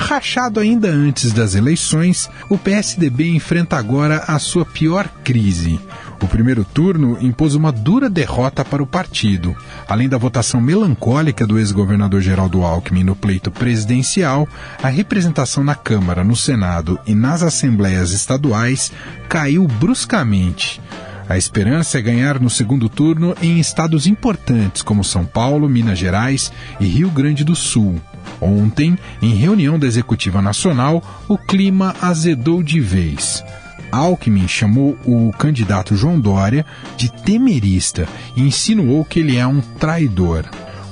Rachado 0.00 0.58
ainda 0.58 0.88
antes 0.88 1.30
das 1.30 1.54
eleições, 1.54 2.28
o 2.48 2.58
PSDB 2.58 3.30
enfrenta 3.30 3.76
agora 3.76 4.24
a 4.26 4.38
sua 4.40 4.64
pior 4.64 5.08
crise. 5.22 5.78
O 6.20 6.26
primeiro 6.26 6.64
turno 6.64 7.16
impôs 7.20 7.54
uma 7.54 7.70
dura 7.70 8.10
derrota 8.10 8.64
para 8.64 8.82
o 8.82 8.86
partido. 8.86 9.54
Além 9.86 10.08
da 10.08 10.18
votação 10.18 10.60
melancólica 10.60 11.46
do 11.46 11.58
ex-governador 11.58 12.20
Geraldo 12.20 12.64
Alckmin 12.64 13.04
no 13.04 13.14
pleito 13.14 13.50
presidencial, 13.50 14.48
a 14.82 14.88
representação 14.88 15.62
na 15.62 15.76
Câmara, 15.76 16.24
no 16.24 16.34
Senado 16.34 16.98
e 17.06 17.14
nas 17.14 17.42
assembleias 17.42 18.10
estaduais 18.10 18.90
caiu 19.28 19.68
bruscamente. 19.68 20.80
A 21.28 21.38
esperança 21.38 21.98
é 21.98 22.02
ganhar 22.02 22.40
no 22.40 22.50
segundo 22.50 22.88
turno 22.88 23.36
em 23.40 23.60
estados 23.60 24.08
importantes 24.08 24.82
como 24.82 25.04
São 25.04 25.24
Paulo, 25.24 25.68
Minas 25.68 25.98
Gerais 25.98 26.50
e 26.80 26.86
Rio 26.86 27.10
Grande 27.10 27.44
do 27.44 27.54
Sul. 27.54 28.00
Ontem, 28.40 28.98
em 29.20 29.34
reunião 29.34 29.78
da 29.78 29.86
Executiva 29.86 30.40
Nacional, 30.40 31.02
o 31.28 31.36
clima 31.36 31.94
azedou 32.00 32.62
de 32.62 32.80
vez. 32.80 33.44
Alckmin 33.92 34.46
chamou 34.46 34.96
o 35.04 35.30
candidato 35.32 35.96
João 35.96 36.18
Dória 36.18 36.64
de 36.96 37.10
temerista 37.10 38.08
e 38.36 38.42
insinuou 38.42 39.04
que 39.04 39.20
ele 39.20 39.36
é 39.36 39.46
um 39.46 39.60
traidor. 39.60 40.44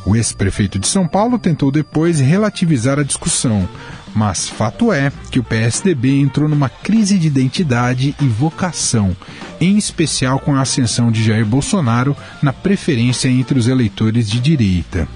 O 0.05 0.17
ex-prefeito 0.17 0.78
de 0.78 0.89
São 0.89 1.06
Paulo 1.06 1.39
tentou 1.39 1.70
depois 1.70 2.19
relativizar 2.19 2.98
a 2.98 3.03
discussão, 3.03 3.69
mas 4.15 4.48
fato 4.48 4.92
é 4.92 5.12
que 5.31 5.39
o 5.39 5.44
PSDB 5.44 6.20
entrou 6.20 6.48
numa 6.48 6.69
crise 6.69 7.19
de 7.19 7.27
identidade 7.27 8.15
e 8.20 8.27
vocação, 8.27 9.17
em 9.61 9.77
especial 9.77 10.39
com 10.39 10.55
a 10.55 10.62
ascensão 10.62 11.11
de 11.11 11.22
Jair 11.22 11.44
Bolsonaro 11.44 12.17
na 12.42 12.53
preferência 12.53 13.28
entre 13.28 13.59
os 13.59 13.69
eleitores 13.69 14.28
de 14.28 14.41
direita. 14.41 15.06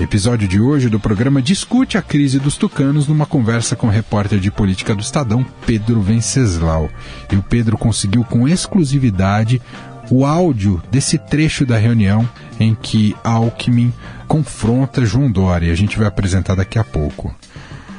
Episódio 0.00 0.46
de 0.46 0.60
hoje 0.60 0.88
do 0.88 1.00
programa 1.00 1.42
discute 1.42 1.98
a 1.98 2.02
crise 2.02 2.38
dos 2.38 2.56
tucanos 2.56 3.08
numa 3.08 3.26
conversa 3.26 3.74
com 3.74 3.88
o 3.88 3.90
repórter 3.90 4.38
de 4.38 4.48
política 4.48 4.94
do 4.94 5.00
Estadão, 5.00 5.44
Pedro 5.66 6.00
Venceslau. 6.00 6.88
E 7.32 7.34
o 7.34 7.42
Pedro 7.42 7.76
conseguiu 7.76 8.22
com 8.22 8.46
exclusividade 8.46 9.60
o 10.08 10.24
áudio 10.24 10.80
desse 10.88 11.18
trecho 11.18 11.66
da 11.66 11.76
reunião 11.76 12.28
em 12.60 12.76
que 12.80 13.16
Alckmin 13.24 13.92
confronta 14.28 15.04
João 15.04 15.28
Dória. 15.28 15.72
A 15.72 15.76
gente 15.76 15.98
vai 15.98 16.06
apresentar 16.06 16.54
daqui 16.54 16.78
a 16.78 16.84
pouco. 16.84 17.34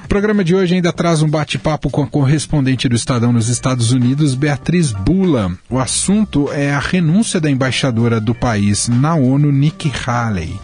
O 0.06 0.08
programa 0.08 0.42
de 0.42 0.56
hoje 0.56 0.76
ainda 0.76 0.94
traz 0.94 1.22
um 1.22 1.30
bate-papo 1.30 1.90
com 1.90 2.02
a 2.02 2.08
correspondente 2.08 2.88
do 2.88 2.96
Estadão 2.96 3.34
nos 3.34 3.50
Estados 3.50 3.92
Unidos, 3.92 4.36
Beatriz 4.36 4.94
Bula. 4.94 5.52
O 5.70 5.78
assunto 5.78 6.50
é 6.54 6.72
a 6.72 6.80
renúncia 6.80 7.42
da 7.42 7.52
embaixadora 7.52 8.22
do 8.22 8.34
país 8.34 8.88
na 8.88 9.16
ONU, 9.16 9.52
Nikki 9.52 9.92
Haley. 10.08 10.58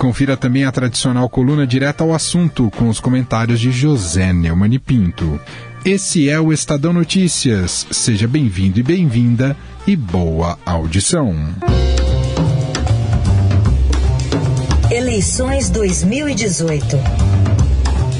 Confira 0.00 0.34
também 0.34 0.64
a 0.64 0.72
tradicional 0.72 1.28
coluna 1.28 1.66
direta 1.66 2.02
ao 2.02 2.14
assunto, 2.14 2.70
com 2.70 2.88
os 2.88 2.98
comentários 2.98 3.60
de 3.60 3.70
José 3.70 4.32
Neumann 4.32 4.72
e 4.72 4.78
Pinto. 4.78 5.38
Esse 5.84 6.26
é 6.26 6.40
o 6.40 6.54
Estadão 6.54 6.90
Notícias. 6.90 7.86
Seja 7.90 8.26
bem-vindo 8.26 8.80
e 8.80 8.82
bem-vinda 8.82 9.54
e 9.86 9.94
boa 9.94 10.58
audição. 10.64 11.36
Eleições 14.90 15.68
2018. 15.68 17.29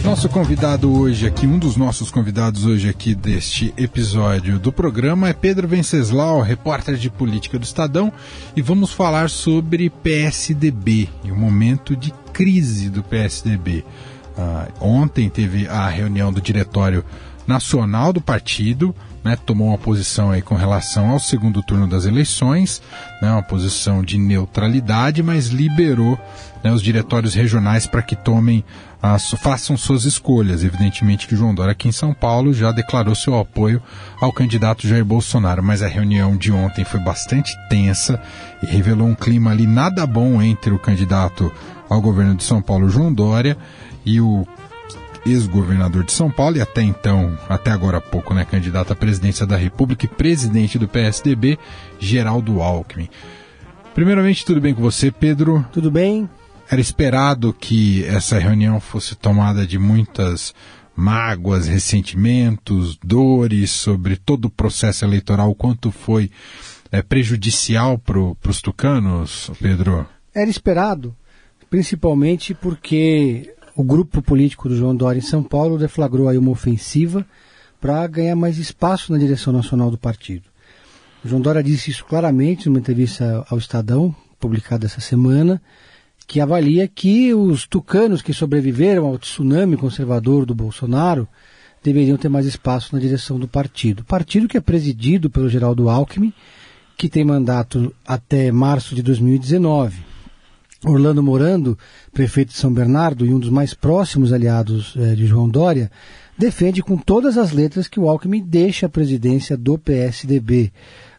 Nosso 0.04 0.30
convidado 0.30 0.90
hoje 0.90 1.26
aqui, 1.26 1.46
um 1.46 1.58
dos 1.58 1.76
nossos 1.76 2.10
convidados 2.10 2.64
hoje 2.64 2.88
aqui 2.88 3.14
deste 3.14 3.72
episódio 3.76 4.58
do 4.58 4.72
programa 4.72 5.28
é 5.28 5.32
Pedro 5.34 5.68
Venceslau, 5.68 6.40
repórter 6.40 6.96
de 6.96 7.10
política 7.10 7.58
do 7.58 7.64
Estadão, 7.64 8.10
e 8.56 8.62
vamos 8.62 8.92
falar 8.92 9.28
sobre 9.28 9.90
PSDB 9.90 11.08
e 11.22 11.30
o 11.30 11.36
momento 11.36 11.94
de 11.94 12.12
crise 12.32 12.88
do 12.88 13.02
PSDB. 13.02 13.84
Uh, 14.36 14.84
ontem 14.84 15.28
teve 15.28 15.68
a 15.68 15.86
reunião 15.88 16.32
do 16.32 16.40
diretório 16.40 17.04
nacional 17.46 18.12
do 18.12 18.20
partido, 18.20 18.94
né, 19.22 19.36
tomou 19.44 19.68
uma 19.68 19.78
posição 19.78 20.30
aí 20.30 20.42
com 20.42 20.54
relação 20.54 21.10
ao 21.10 21.18
segundo 21.18 21.62
turno 21.62 21.86
das 21.86 22.04
eleições, 22.04 22.82
né, 23.20 23.30
uma 23.30 23.42
posição 23.42 24.02
de 24.02 24.18
neutralidade, 24.18 25.22
mas 25.22 25.48
liberou 25.48 26.18
né, 26.64 26.72
os 26.72 26.82
diretórios 26.82 27.34
regionais 27.34 27.86
para 27.86 28.02
que 28.02 28.16
tomem 28.16 28.64
as, 29.02 29.30
façam 29.30 29.76
suas 29.76 30.04
escolhas. 30.04 30.62
Evidentemente 30.62 31.26
que 31.26 31.36
João 31.36 31.54
Dória 31.54 31.72
aqui 31.72 31.88
em 31.88 31.92
São 31.92 32.12
Paulo 32.12 32.52
já 32.52 32.72
declarou 32.72 33.14
seu 33.14 33.38
apoio 33.38 33.82
ao 34.20 34.32
candidato 34.32 34.86
Jair 34.86 35.04
Bolsonaro, 35.04 35.62
mas 35.62 35.82
a 35.82 35.88
reunião 35.88 36.36
de 36.36 36.52
ontem 36.52 36.84
foi 36.84 37.00
bastante 37.00 37.56
tensa 37.68 38.20
e 38.62 38.66
revelou 38.66 39.08
um 39.08 39.14
clima 39.14 39.50
ali 39.50 39.66
nada 39.66 40.06
bom 40.06 40.40
entre 40.42 40.72
o 40.72 40.78
candidato 40.78 41.52
ao 41.88 42.00
governo 42.00 42.34
de 42.34 42.44
São 42.44 42.62
Paulo, 42.62 42.88
João 42.88 43.12
Dória, 43.12 43.56
e 44.04 44.20
o 44.20 44.46
ex-governador 45.26 46.04
de 46.04 46.12
São 46.12 46.30
Paulo 46.30 46.56
e 46.56 46.60
até 46.60 46.82
então, 46.82 47.38
até 47.48 47.70
agora 47.70 47.98
há 47.98 48.00
pouco, 48.00 48.34
né, 48.34 48.44
candidato 48.44 48.92
à 48.92 48.96
presidência 48.96 49.46
da 49.46 49.56
República 49.56 50.06
e 50.06 50.08
presidente 50.08 50.78
do 50.78 50.88
PSDB, 50.88 51.58
Geraldo 51.98 52.62
Alckmin. 52.62 53.08
Primeiramente, 53.94 54.44
tudo 54.44 54.60
bem 54.60 54.74
com 54.74 54.82
você, 54.82 55.10
Pedro? 55.10 55.66
Tudo 55.72 55.90
bem. 55.90 56.28
Era 56.70 56.80
esperado 56.80 57.52
que 57.52 58.04
essa 58.04 58.38
reunião 58.38 58.80
fosse 58.80 59.16
tomada 59.16 59.66
de 59.66 59.78
muitas 59.78 60.54
mágoas, 60.94 61.66
ressentimentos, 61.66 62.96
dores 63.02 63.70
sobre 63.70 64.16
todo 64.16 64.44
o 64.44 64.50
processo 64.50 65.04
eleitoral, 65.04 65.54
quanto 65.54 65.90
foi 65.90 66.30
é, 66.92 67.02
prejudicial 67.02 67.98
para 67.98 68.18
os 68.18 68.60
tucanos, 68.60 69.50
Pedro? 69.60 70.06
Era 70.34 70.50
esperado, 70.50 71.16
principalmente 71.68 72.54
porque 72.54 73.52
o 73.74 73.82
grupo 73.82 74.20
político 74.22 74.68
do 74.68 74.76
João 74.76 74.94
Dória 74.94 75.18
em 75.18 75.22
São 75.22 75.42
Paulo 75.42 75.78
deflagrou 75.78 76.28
aí 76.28 76.38
uma 76.38 76.50
ofensiva 76.50 77.26
para 77.80 78.06
ganhar 78.06 78.36
mais 78.36 78.58
espaço 78.58 79.12
na 79.12 79.18
direção 79.18 79.52
nacional 79.52 79.90
do 79.90 79.98
partido. 79.98 80.44
O 81.24 81.28
João 81.28 81.40
Dória 81.40 81.62
disse 81.62 81.90
isso 81.90 82.04
claramente 82.04 82.68
numa 82.68 82.78
entrevista 82.78 83.44
ao 83.48 83.58
Estadão, 83.58 84.14
publicada 84.38 84.86
essa 84.86 85.00
semana, 85.00 85.60
que 86.26 86.40
avalia 86.40 86.86
que 86.86 87.34
os 87.34 87.66
tucanos 87.66 88.22
que 88.22 88.32
sobreviveram 88.32 89.06
ao 89.06 89.18
tsunami 89.18 89.76
conservador 89.76 90.46
do 90.46 90.54
Bolsonaro 90.54 91.28
deveriam 91.82 92.16
ter 92.16 92.28
mais 92.28 92.46
espaço 92.46 92.94
na 92.94 93.00
direção 93.00 93.38
do 93.38 93.48
partido. 93.48 94.04
Partido 94.04 94.46
que 94.46 94.56
é 94.56 94.60
presidido 94.60 95.28
pelo 95.28 95.48
Geraldo 95.48 95.88
Alckmin, 95.88 96.32
que 96.96 97.08
tem 97.08 97.24
mandato 97.24 97.94
até 98.06 98.52
março 98.52 98.94
de 98.94 99.02
2019. 99.02 100.09
Orlando 100.84 101.22
Morando, 101.22 101.78
prefeito 102.12 102.52
de 102.52 102.56
São 102.56 102.72
Bernardo 102.72 103.26
e 103.26 103.34
um 103.34 103.38
dos 103.38 103.50
mais 103.50 103.74
próximos 103.74 104.32
aliados 104.32 104.94
eh, 104.96 105.14
de 105.14 105.26
João 105.26 105.48
Dória, 105.48 105.90
defende 106.38 106.82
com 106.82 106.96
todas 106.96 107.36
as 107.36 107.52
letras 107.52 107.86
que 107.86 108.00
o 108.00 108.08
Alckmin 108.08 108.42
deixe 108.42 108.86
a 108.86 108.88
presidência 108.88 109.58
do 109.58 109.76
PSDB, 109.76 110.72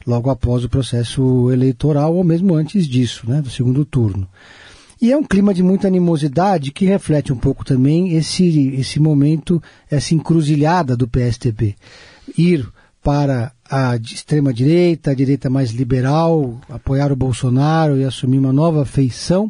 logo 0.05 0.31
após 0.31 0.63
o 0.63 0.69
processo 0.69 1.51
eleitoral 1.51 2.15
ou 2.15 2.23
mesmo 2.23 2.55
antes 2.55 2.87
disso, 2.87 3.29
né, 3.29 3.39
do 3.39 3.51
segundo 3.51 3.85
turno. 3.85 4.27
E 4.99 5.11
é 5.11 5.17
um 5.17 5.23
clima 5.23 5.53
de 5.53 5.61
muita 5.61 5.87
animosidade 5.87 6.71
que 6.71 6.85
reflete 6.85 7.31
um 7.31 7.37
pouco 7.37 7.63
também 7.63 8.15
esse, 8.15 8.75
esse 8.75 8.99
momento, 8.99 9.61
essa 9.89 10.13
encruzilhada 10.13 10.95
do 10.95 11.07
PSDB. 11.07 11.75
Ir 12.37 12.67
para 13.03 13.51
a 13.71 13.95
extrema-direita, 13.95 15.11
a 15.11 15.13
direita 15.13 15.49
mais 15.49 15.71
liberal, 15.71 16.59
apoiar 16.69 17.09
o 17.09 17.15
Bolsonaro 17.15 17.97
e 17.97 18.03
assumir 18.03 18.37
uma 18.37 18.51
nova 18.51 18.83
feição, 18.83 19.49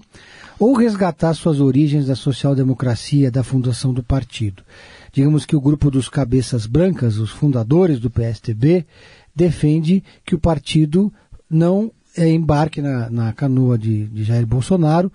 ou 0.60 0.76
resgatar 0.76 1.34
suas 1.34 1.60
origens 1.60 2.06
da 2.06 2.16
social-democracia, 2.16 3.32
da 3.32 3.44
fundação 3.44 3.92
do 3.92 4.04
partido. 4.04 4.62
Digamos 5.12 5.44
que 5.44 5.56
o 5.56 5.62
grupo 5.62 5.90
dos 5.90 6.08
cabeças 6.08 6.68
brancas, 6.68 7.18
os 7.18 7.32
fundadores 7.32 8.00
do 8.00 8.12
PSDB, 8.12 8.86
defende 9.36 10.04
que 10.24 10.36
o 10.36 10.40
partido 10.40 11.12
não 11.50 11.92
é, 12.16 12.30
embarque 12.30 12.80
na, 12.80 13.10
na 13.10 13.34
canoa 13.34 13.76
de, 13.76 14.06
de 14.06 14.24
Jair 14.24 14.46
Bolsonaro. 14.46 15.12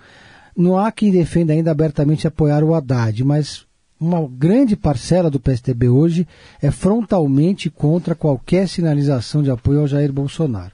Não 0.57 0.77
há 0.77 0.91
quem 0.91 1.13
defenda 1.13 1.53
ainda 1.53 1.71
abertamente 1.71 2.27
apoiar 2.27 2.65
o 2.65 2.75
Haddad, 2.75 3.23
mas 3.23 3.66
uma 3.99 4.27
grande 4.29 4.77
parcela 4.77 5.31
do 5.31 5.41
PSDB 5.41 5.89
hoje 5.89 6.27
é 6.61 6.71
frontalmente 6.71 7.71
contra 7.71 8.15
qualquer 8.15 8.69
sinalização 8.69 9.43
de 9.43 9.51
apoio 9.51 9.81
ao 9.81 9.89
Jair 9.89 10.13
Bolsonaro. 10.13 10.73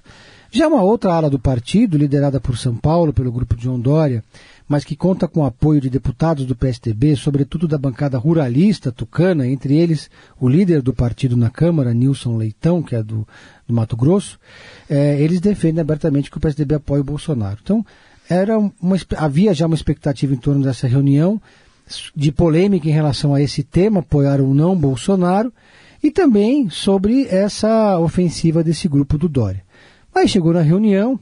Já 0.50 0.68
uma 0.68 0.82
outra 0.82 1.14
ala 1.14 1.30
do 1.30 1.38
partido, 1.38 1.96
liderada 1.96 2.38
por 2.38 2.58
São 2.58 2.76
Paulo, 2.76 3.12
pelo 3.12 3.32
grupo 3.32 3.56
de 3.56 3.64
João 3.64 3.80
Dória, 3.80 4.22
mas 4.68 4.84
que 4.84 4.94
conta 4.94 5.26
com 5.26 5.40
o 5.40 5.46
apoio 5.46 5.80
de 5.80 5.88
deputados 5.88 6.44
do 6.44 6.54
PSDB, 6.54 7.16
sobretudo 7.16 7.66
da 7.66 7.78
bancada 7.78 8.18
ruralista 8.18 8.92
tucana, 8.92 9.46
entre 9.46 9.76
eles 9.76 10.10
o 10.38 10.48
líder 10.48 10.82
do 10.82 10.92
partido 10.92 11.36
na 11.36 11.48
Câmara, 11.48 11.94
Nilson 11.94 12.36
Leitão, 12.36 12.82
que 12.82 12.94
é 12.94 13.02
do, 13.02 13.26
do 13.66 13.74
Mato 13.74 13.96
Grosso, 13.96 14.38
é, 14.90 15.18
eles 15.20 15.40
defendem 15.40 15.80
abertamente 15.80 16.30
que 16.30 16.36
o 16.36 16.40
PSDB 16.40 16.74
apoie 16.74 17.00
o 17.00 17.04
Bolsonaro. 17.04 17.58
Então, 17.62 17.84
era 18.28 18.58
uma, 18.58 18.96
havia 19.16 19.54
já 19.54 19.66
uma 19.66 19.74
expectativa 19.74 20.34
em 20.34 20.38
torno 20.38 20.62
dessa 20.62 20.86
reunião, 20.86 21.40
de 22.14 22.32
polêmica 22.32 22.88
em 22.88 22.92
relação 22.92 23.34
a 23.34 23.40
esse 23.40 23.62
tema, 23.62 24.00
apoiar 24.00 24.40
ou 24.40 24.54
não 24.54 24.76
Bolsonaro, 24.76 25.52
e 26.02 26.10
também 26.10 26.68
sobre 26.68 27.26
essa 27.28 27.98
ofensiva 27.98 28.64
desse 28.64 28.88
grupo 28.88 29.16
do 29.16 29.28
Dória. 29.28 29.62
Mas 30.14 30.30
chegou 30.30 30.52
na 30.52 30.60
reunião, 30.60 31.18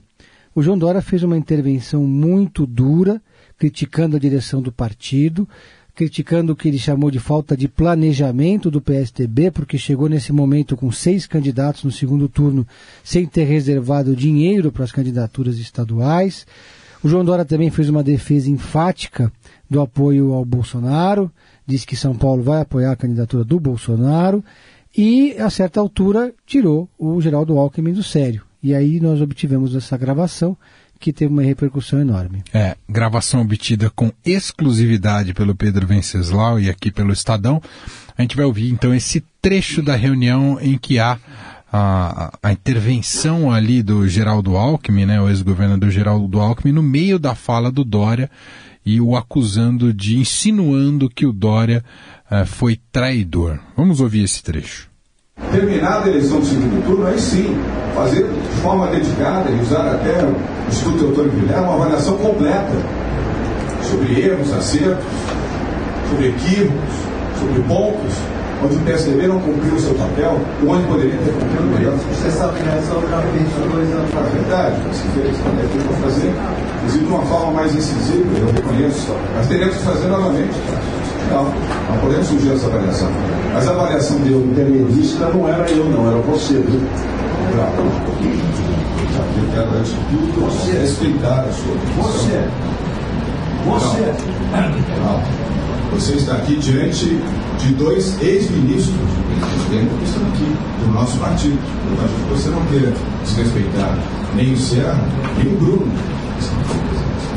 o 0.54 0.62
João 0.62 0.78
Dória 0.78 1.02
fez 1.02 1.22
uma 1.22 1.36
intervenção 1.36 2.04
muito 2.04 2.66
dura, 2.66 3.22
criticando 3.58 4.16
a 4.16 4.18
direção 4.18 4.62
do 4.62 4.72
partido, 4.72 5.46
criticando 5.94 6.52
o 6.52 6.56
que 6.56 6.68
ele 6.68 6.78
chamou 6.78 7.10
de 7.10 7.18
falta 7.18 7.56
de 7.56 7.68
planejamento 7.68 8.70
do 8.70 8.80
PSDB, 8.80 9.50
porque 9.50 9.76
chegou 9.76 10.08
nesse 10.08 10.32
momento 10.32 10.76
com 10.76 10.90
seis 10.90 11.26
candidatos 11.26 11.84
no 11.84 11.92
segundo 11.92 12.28
turno, 12.28 12.66
sem 13.04 13.26
ter 13.26 13.44
reservado 13.44 14.16
dinheiro 14.16 14.72
para 14.72 14.84
as 14.84 14.92
candidaturas 14.92 15.58
estaduais. 15.58 16.46
O 17.02 17.08
João 17.08 17.24
Dória 17.24 17.44
também 17.44 17.70
fez 17.70 17.88
uma 17.88 18.02
defesa 18.02 18.50
enfática 18.50 19.30
do 19.70 19.80
apoio 19.80 20.32
ao 20.32 20.44
Bolsonaro, 20.44 21.30
disse 21.64 21.86
que 21.86 21.94
São 21.94 22.14
Paulo 22.14 22.42
vai 22.42 22.60
apoiar 22.60 22.90
a 22.90 22.96
candidatura 22.96 23.44
do 23.44 23.60
Bolsonaro 23.60 24.44
e, 24.96 25.36
a 25.38 25.48
certa 25.48 25.78
altura, 25.78 26.34
tirou 26.44 26.88
o 26.98 27.20
Geraldo 27.20 27.56
Alckmin 27.56 27.92
do 27.92 28.02
sério. 28.02 28.42
E 28.60 28.74
aí 28.74 29.00
nós 29.00 29.20
obtivemos 29.20 29.74
essa 29.76 29.96
gravação 29.96 30.56
que 30.98 31.12
teve 31.12 31.32
uma 31.32 31.42
repercussão 31.42 32.00
enorme. 32.00 32.42
É, 32.52 32.76
gravação 32.86 33.40
obtida 33.40 33.88
com 33.88 34.12
exclusividade 34.24 35.32
pelo 35.32 35.54
Pedro 35.54 35.86
Venceslau 35.86 36.60
e 36.60 36.68
aqui 36.68 36.90
pelo 36.90 37.12
Estadão. 37.12 37.62
A 38.18 38.20
gente 38.20 38.36
vai 38.36 38.44
ouvir 38.44 38.70
então 38.70 38.92
esse 38.92 39.24
trecho 39.40 39.82
da 39.82 39.96
reunião 39.96 40.58
em 40.60 40.76
que 40.76 40.98
há 40.98 41.18
a, 41.72 42.36
a 42.42 42.52
intervenção 42.52 43.50
ali 43.50 43.82
do 43.82 44.06
Geraldo 44.06 44.56
Alckmin, 44.56 45.06
né, 45.06 45.20
o 45.20 45.28
ex-governador 45.28 45.90
Geraldo 45.90 46.38
Alckmin, 46.38 46.72
no 46.72 46.82
meio 46.82 47.18
da 47.18 47.34
fala 47.34 47.70
do 47.70 47.84
Dória 47.84 48.30
e 48.90 49.00
o 49.00 49.16
acusando 49.16 49.94
de, 49.94 50.18
insinuando 50.18 51.08
que 51.08 51.24
o 51.24 51.32
Dória 51.32 51.84
uh, 52.28 52.44
foi 52.44 52.76
traidor. 52.90 53.60
Vamos 53.76 54.00
ouvir 54.00 54.24
esse 54.24 54.42
trecho. 54.42 54.90
Terminada 55.52 56.06
a 56.06 56.08
eleição 56.08 56.40
do 56.40 56.46
segundo 56.46 56.84
turno, 56.84 57.06
aí 57.06 57.18
sim, 57.18 57.56
fazer 57.94 58.26
de 58.26 58.60
forma 58.60 58.88
dedicada 58.88 59.48
e 59.48 59.60
usar 59.60 59.94
até 59.94 60.24
o 60.24 60.36
Instituto 60.68 61.06
Antônio 61.06 61.30
Vilela 61.30 61.62
uma 61.62 61.74
avaliação 61.74 62.16
completa 62.18 62.72
sobre 63.88 64.20
erros, 64.20 64.52
acertos, 64.52 65.06
sobre 66.10 66.28
equívocos, 66.30 66.94
sobre 67.38 67.62
pontos 67.62 68.12
onde 68.62 68.76
o 68.76 68.80
PSDB 68.80 69.26
não 69.26 69.40
cumpriu 69.40 69.74
o 69.74 69.80
seu 69.80 69.94
papel, 69.94 70.38
onde 70.66 70.86
poderia 70.86 71.16
ter 71.16 71.32
cumprido 71.32 71.66
melhor. 71.78 71.94
Você 71.94 72.30
sabe 72.30 72.60
que 72.60 72.68
essa 72.68 72.92
já 72.92 73.22
fez 73.22 73.72
dois 73.72 73.90
anos. 73.92 74.10
É 74.10 74.36
verdade, 74.36 74.76
se 74.94 75.08
fez, 75.08 75.36
é 75.38 75.68
que 75.72 75.84
para 75.84 75.96
fazer, 75.96 76.32
inclusive 76.80 77.04
de 77.04 77.10
uma 77.10 77.22
forma 77.26 77.52
mais 77.52 77.74
incisiva, 77.74 78.38
eu 78.38 78.52
reconheço, 78.52 79.14
mas 79.36 79.46
teremos 79.46 79.76
que 79.76 79.82
fazer 79.84 80.08
novamente. 80.08 80.54
Não, 81.30 81.44
não 81.44 82.00
podemos 82.00 82.26
fugir 82.28 82.50
dessa 82.50 82.66
avaliação. 82.66 83.08
Mas 83.52 83.68
a 83.68 83.70
avaliação 83.70 84.18
dele. 84.18 84.34
O 84.34 84.50
intermedista 84.50 85.28
não 85.28 85.48
era 85.48 85.70
eu, 85.70 85.84
não, 85.84 86.08
era 86.08 86.18
você, 86.22 86.54
viu? 86.54 86.80
Eu 89.36 89.54
quero, 89.54 89.78
antes 89.78 89.92
de 89.92 89.98
tudo, 89.98 90.46
você 90.46 90.72
respeitar 90.72 91.40
a 91.40 91.52
sua 91.52 91.74
Você. 92.02 92.48
Você. 93.66 94.14
Não. 95.00 95.40
Você 95.92 96.12
está 96.14 96.34
aqui 96.34 96.56
diante 96.56 97.20
de 97.58 97.74
dois 97.74 98.20
ex-ministros 98.22 98.96
que 99.68 100.04
estão 100.04 100.22
aqui, 100.28 100.56
do 100.80 100.92
nosso 100.92 101.18
partido. 101.18 101.58
Eu 101.90 102.04
acho 102.04 102.14
que 102.14 102.20
você 102.30 102.48
não 102.50 102.64
queira 102.66 102.92
desrespeitar 103.24 103.98
nem 104.34 104.52
o 104.52 104.56
Serra, 104.56 104.98
nem 105.36 105.52
o 105.52 105.56
Bruno. 105.56 105.92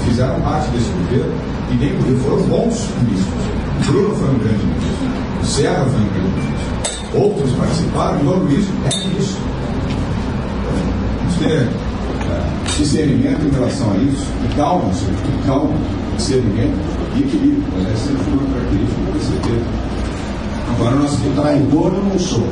Fizeram 0.05 0.39
parte 0.41 0.69
desse 0.71 0.89
governo 0.89 1.33
e 1.71 1.75
nem 1.75 1.95
porque 1.95 2.13
foram 2.23 2.44
bons 2.44 2.88
ministros. 3.01 3.53
Bruno 3.85 4.15
foi 4.15 4.29
um 4.29 4.39
grande 4.39 4.65
ministro, 4.65 5.07
Serra 5.44 5.85
foi 5.85 6.00
um 6.00 6.09
grande 6.13 6.29
ministro. 6.41 6.73
Outros 7.13 7.51
participaram 7.53 8.19
e 8.23 8.27
o 8.27 8.35
Luiz 8.35 8.65
é. 8.65 8.89
Vamos 11.19 11.35
ter 11.39 11.51
é, 11.51 12.77
discernimento 12.77 13.45
em 13.45 13.51
relação 13.51 13.91
a 13.91 13.97
isso, 13.97 14.25
e 14.44 14.55
calma, 14.55 14.91
e 14.91 15.47
calma, 15.47 15.73
discernimento 16.17 16.77
e 17.15 17.19
equilíbrio. 17.19 17.63
Aliás, 17.77 17.99
sempre 17.99 18.23
foi 18.23 18.33
uma 18.33 18.53
característica 18.53 19.01
do 19.01 19.11
PCP. 19.13 19.83
Agora 20.75 20.95
nós. 20.95 21.13
Traidor 21.35 21.94
eu 21.94 22.03
não 22.03 22.19
sou. 22.19 22.47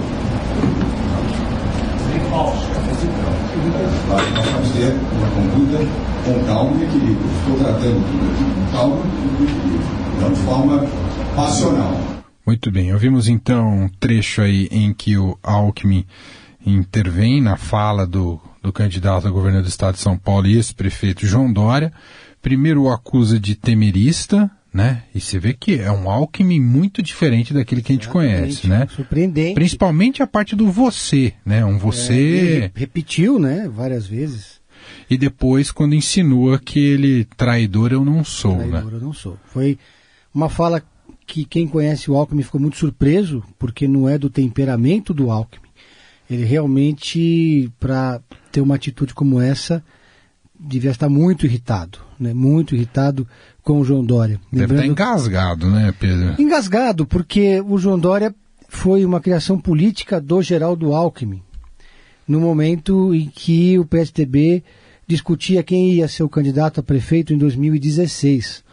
Claro, 2.31 2.55
nós 4.31 4.45
vamos 4.45 4.71
ter 4.71 4.93
uma 5.11 5.27
conduta 5.31 5.79
com 6.23 6.45
calma 6.45 6.77
e 6.77 6.83
equilíbrio. 6.85 7.29
Estou 7.39 7.57
tratando 7.57 7.99
tudo 8.09 8.31
aqui 8.31 8.45
com 8.55 8.65
calma 8.71 8.95
e 8.95 8.99
equilíbrio, 9.43 9.81
não 10.21 10.31
de 10.31 10.39
forma 10.39 10.87
passional. 11.35 11.99
Muito 12.47 12.71
bem, 12.71 12.93
ouvimos 12.93 13.27
então 13.27 13.83
um 13.83 13.89
trecho 13.89 14.41
aí 14.41 14.69
em 14.71 14.93
que 14.93 15.17
o 15.17 15.37
Alckmin 15.43 16.05
intervém 16.65 17.41
na 17.41 17.57
fala 17.57 18.07
do, 18.07 18.39
do 18.63 18.71
candidato 18.71 19.27
a 19.27 19.31
governo 19.31 19.61
do 19.61 19.67
estado 19.67 19.95
de 19.95 20.01
São 20.01 20.17
Paulo 20.17 20.47
e 20.47 20.55
ex-prefeito 20.55 21.27
João 21.27 21.51
Dória. 21.51 21.91
Primeiro 22.41 22.83
o 22.83 22.91
acusa 22.91 23.37
de 23.37 23.55
temerista, 23.55 24.49
né? 24.73 25.03
E 25.13 25.19
você 25.19 25.37
vê 25.37 25.53
que 25.53 25.79
é 25.79 25.91
um 25.91 26.09
Alckmin 26.09 26.59
muito 26.59 27.01
diferente 27.01 27.53
daquele 27.53 27.81
que 27.81 27.91
a 27.91 27.95
gente 27.95 28.07
conhece, 28.07 28.67
né? 28.67 28.87
Surpreendente. 28.89 29.53
Principalmente 29.53 30.23
a 30.23 30.27
parte 30.27 30.55
do 30.55 30.71
você, 30.71 31.33
né? 31.45 31.65
Um 31.65 31.77
você. 31.77 32.71
É, 32.73 32.79
repetiu, 32.79 33.37
né? 33.37 33.69
Várias 33.69 34.07
vezes. 34.07 34.61
E 35.09 35.17
depois 35.17 35.71
quando 35.71 35.93
insinua 35.93 36.57
que 36.57 36.79
ele 36.79 37.25
traidor 37.37 37.91
eu 37.91 38.05
não 38.05 38.23
sou, 38.23 38.57
traidor 38.57 38.91
né? 38.91 38.97
eu 38.97 39.01
não 39.01 39.13
sou. 39.13 39.37
Foi 39.45 39.77
uma 40.33 40.49
fala 40.49 40.81
que 41.27 41.45
quem 41.45 41.67
conhece 41.67 42.09
o 42.09 42.15
Alckmin 42.15 42.43
ficou 42.43 42.59
muito 42.59 42.77
surpreso, 42.77 43.43
porque 43.59 43.87
não 43.87 44.07
é 44.07 44.17
do 44.17 44.29
temperamento 44.29 45.13
do 45.13 45.29
Alckmin. 45.29 45.69
Ele 46.29 46.45
realmente, 46.45 47.69
para 47.77 48.21
ter 48.51 48.61
uma 48.61 48.75
atitude 48.75 49.13
como 49.13 49.41
essa, 49.41 49.83
devia 50.57 50.91
estar 50.91 51.09
muito 51.09 51.45
irritado, 51.45 51.99
né? 52.19 52.33
Muito 52.33 52.75
irritado 52.75 53.27
com 53.63 53.79
o 53.79 53.83
João 53.83 54.03
Dória. 54.03 54.39
Deve 54.51 54.73
estar 54.73 54.85
engasgado, 54.85 55.69
né, 55.69 55.93
Pedro? 55.99 56.41
Engasgado, 56.41 57.05
porque 57.05 57.61
o 57.61 57.77
João 57.77 57.99
Dória 57.99 58.33
foi 58.67 59.05
uma 59.05 59.19
criação 59.19 59.59
política 59.59 60.19
do 60.19 60.41
Geraldo 60.41 60.93
Alckmin, 60.93 61.41
no 62.27 62.39
momento 62.39 63.13
em 63.13 63.29
que 63.33 63.77
o 63.77 63.85
PSDB 63.85 64.63
discutia 65.07 65.61
quem 65.61 65.93
ia 65.93 66.07
ser 66.07 66.23
o 66.23 66.29
candidato 66.29 66.79
a 66.79 66.83
prefeito 66.83 67.33
em 67.33 67.37
2016. 67.37 68.63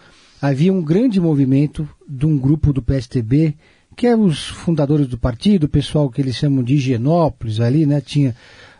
Havia 0.41 0.73
um 0.73 0.83
grande 0.83 1.21
movimento 1.21 1.89
de 2.09 2.27
um 2.27 2.39
grupo 2.39 2.73
do 2.73 2.81
PSDB, 2.81 3.55
que 3.97 4.07
é 4.07 4.17
os 4.17 4.47
fundadores 4.47 5.09
do 5.09 5.19
partido, 5.19 5.65
o 5.65 5.69
pessoal 5.69 6.09
que 6.09 6.21
eles 6.21 6.37
chamam 6.37 6.62
de 6.62 6.75
Higienópolis 6.75 7.59
ali, 7.59 7.85
né? 7.85 8.01
Tinha 8.01 8.37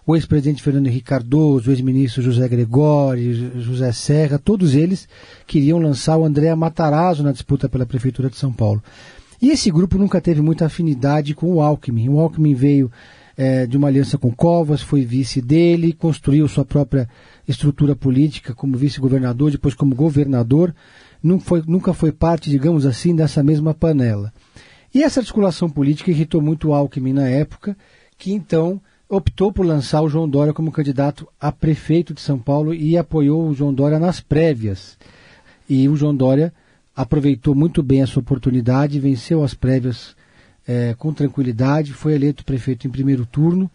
o 0.09 0.17
ex-presidente 0.17 0.63
Fernando 0.63 0.87
Henrique 0.87 1.05
Cardoso, 1.05 1.69
o 1.69 1.73
ex-ministro 1.73 2.23
José 2.23 2.49
Gregório, 2.49 3.61
José 3.61 3.93
Serra, 3.93 4.39
todos 4.39 4.75
eles 4.75 5.07
queriam 5.47 5.79
lançar 5.79 6.17
o 6.17 6.25
André 6.25 6.55
Matarazzo 6.55 7.23
na 7.23 7.31
disputa 7.31 7.69
pela 7.69 7.85
Prefeitura 7.85 8.31
de 8.31 8.37
São 8.37 8.51
Paulo. 8.51 8.83
E 9.41 9.51
esse 9.51 9.71
grupo 9.71 9.99
nunca 9.99 10.19
teve 10.19 10.41
muita 10.41 10.65
afinidade 10.65 11.35
com 11.35 11.53
o 11.53 11.61
Alckmin. 11.61 12.09
O 12.09 12.19
Alckmin 12.19 12.55
veio 12.55 12.91
é, 13.37 13.67
de 13.67 13.77
uma 13.77 13.89
aliança 13.89 14.17
com 14.17 14.33
Covas, 14.33 14.81
foi 14.81 15.05
vice 15.05 15.43
dele, 15.43 15.93
construiu 15.93 16.49
sua 16.49 16.65
própria 16.65 17.07
estrutura 17.47 17.95
política 17.95 18.55
como 18.55 18.79
vice-governador, 18.79 19.51
depois 19.51 19.75
como 19.75 19.95
governador, 19.95 20.75
não 21.23 21.39
foi, 21.39 21.63
nunca 21.67 21.93
foi 21.93 22.13
parte, 22.13 22.49
digamos 22.49 22.87
assim, 22.87 23.15
dessa 23.15 23.43
mesma 23.43 23.75
panela. 23.75 24.33
E 24.95 25.03
essa 25.03 25.21
articulação 25.21 25.69
política 25.69 26.11
irritou 26.11 26.41
muito 26.41 26.69
o 26.69 26.73
Alckmin 26.73 27.13
na 27.13 27.29
época, 27.29 27.77
que 28.17 28.33
então 28.33 28.81
optou 29.09 29.51
por 29.51 29.65
lançar 29.65 30.03
o 30.03 30.09
João 30.09 30.29
Dória 30.29 30.53
como 30.53 30.71
candidato 30.71 31.27
a 31.41 31.51
prefeito 31.51 32.13
de 32.13 32.21
São 32.21 32.39
Paulo 32.39 32.75
e 32.75 32.97
apoiou 32.97 33.49
o 33.49 33.55
João 33.55 33.73
Dória 33.73 33.99
nas 33.99 34.21
prévias. 34.21 34.99
E 35.69 35.89
o 35.89 35.97
João 35.97 36.15
Dória 36.15 36.53
aproveitou 36.95 37.55
muito 37.55 37.83
bem 37.83 38.03
essa 38.03 38.21
oportunidade, 38.21 39.01
venceu 39.01 39.43
as 39.43 39.55
prévias 39.55 40.15
é, 40.67 40.95
com 40.99 41.13
tranquilidade, 41.13 41.95
foi 41.95 42.15
eleito 42.15 42.45
prefeito 42.45 42.87
em 42.87 42.91
primeiro 42.91 43.25
turno, 43.25 43.71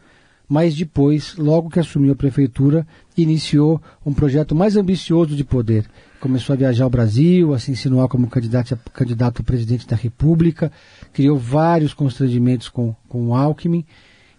mas 0.47 0.75
depois, 0.75 1.35
logo 1.35 1.69
que 1.69 1.79
assumiu 1.79 2.11
a 2.11 2.15
prefeitura, 2.15 2.85
iniciou 3.17 3.81
um 4.05 4.13
projeto 4.13 4.53
mais 4.53 4.75
ambicioso 4.75 5.35
de 5.35 5.43
poder. 5.43 5.85
Começou 6.19 6.53
a 6.53 6.57
viajar 6.57 6.83
ao 6.83 6.89
Brasil, 6.89 7.53
a 7.53 7.59
se 7.59 7.71
insinuar 7.71 8.07
como 8.07 8.27
candidato 8.27 8.75
a, 8.75 8.89
candidato 8.91 9.41
a 9.41 9.45
presidente 9.45 9.87
da 9.87 9.95
República, 9.95 10.71
criou 11.11 11.37
vários 11.37 11.93
constrangimentos 11.93 12.69
com, 12.69 12.95
com 13.07 13.29
o 13.29 13.35
Alckmin 13.35 13.83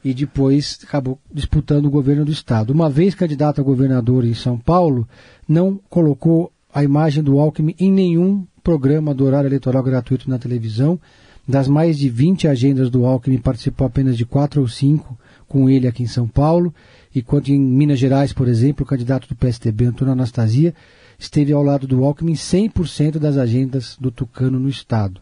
e 0.05 0.13
depois 0.13 0.79
acabou 0.83 1.19
disputando 1.33 1.87
o 1.87 1.91
governo 1.91 2.25
do 2.25 2.31
estado. 2.31 2.73
Uma 2.73 2.91
vez 2.91 3.15
candidato 3.15 3.61
a 3.61 3.65
governador 3.65 4.25
em 4.25 4.35
São 4.35 4.59
Paulo, 4.59 5.09
não 5.49 5.81
colocou 5.89 6.53
a 6.73 6.85
imagem 6.85 7.23
do 7.23 7.39
Alckmin 7.39 7.75
em 7.79 7.91
nenhum 7.91 8.47
programa 8.63 9.15
do 9.15 9.25
horário 9.25 9.49
eleitoral 9.49 9.83
gratuito 9.83 10.29
na 10.29 10.39
televisão. 10.39 11.01
Das 11.49 11.69
mais 11.69 11.99
de 11.99 12.09
20 12.09 12.49
agendas 12.49 12.91
do 12.91 13.05
Alckmin, 13.07 13.39
participou 13.39 13.87
apenas 13.87 14.17
de 14.17 14.27
quatro 14.27 14.61
ou 14.61 14.69
cinco 14.69 15.19
com 15.47 15.71
ele 15.71 15.87
aqui 15.87 16.03
em 16.03 16.07
São 16.07 16.27
Paulo, 16.27 16.75
enquanto 17.15 17.49
em 17.49 17.61
Minas 17.61 17.99
Gerais, 17.99 18.33
por 18.33 18.49
exemplo, 18.49 18.83
o 18.83 18.89
candidato 18.89 19.29
do 19.29 19.37
PSDB, 19.37 19.87
Antônio 19.87 20.13
Anastasia, 20.13 20.75
esteve 21.19 21.53
ao 21.53 21.63
lado 21.63 21.87
do 21.87 22.03
Alckmin 22.05 22.33
100% 22.33 23.19
das 23.19 23.37
agendas 23.37 23.97
do 24.01 24.11
Tucano 24.11 24.59
no 24.59 24.69
Estado. 24.69 25.21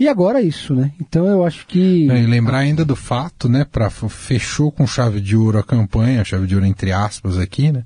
E 0.00 0.08
agora 0.08 0.40
isso, 0.40 0.74
né? 0.74 0.92
Então 0.98 1.26
eu 1.26 1.44
acho 1.44 1.66
que. 1.66 2.10
É, 2.10 2.22
e 2.22 2.26
lembrar 2.26 2.60
ainda 2.60 2.86
do 2.86 2.96
fato, 2.96 3.50
né? 3.50 3.66
Pra, 3.70 3.90
fechou 3.90 4.72
com 4.72 4.86
chave 4.86 5.20
de 5.20 5.36
ouro 5.36 5.58
a 5.58 5.62
campanha, 5.62 6.24
chave 6.24 6.46
de 6.46 6.54
ouro 6.54 6.66
entre 6.66 6.90
aspas 6.90 7.36
aqui, 7.36 7.70
né? 7.70 7.84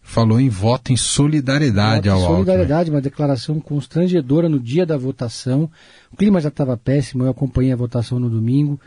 Falou 0.00 0.40
em 0.40 0.48
voto 0.48 0.94
em 0.94 0.96
solidariedade 0.96 2.08
voto 2.08 2.18
ao 2.18 2.20
Alckmin. 2.20 2.34
Solidariedade, 2.36 2.90
uma 2.90 3.02
declaração 3.02 3.60
constrangedora 3.60 4.48
no 4.48 4.58
dia 4.58 4.86
da 4.86 4.96
votação. 4.96 5.70
O 6.10 6.16
clima 6.16 6.40
já 6.40 6.48
estava 6.48 6.74
péssimo, 6.74 7.24
eu 7.24 7.30
acompanhei 7.30 7.70
a 7.70 7.76
votação 7.76 8.18
no 8.18 8.30
domingo. 8.30 8.80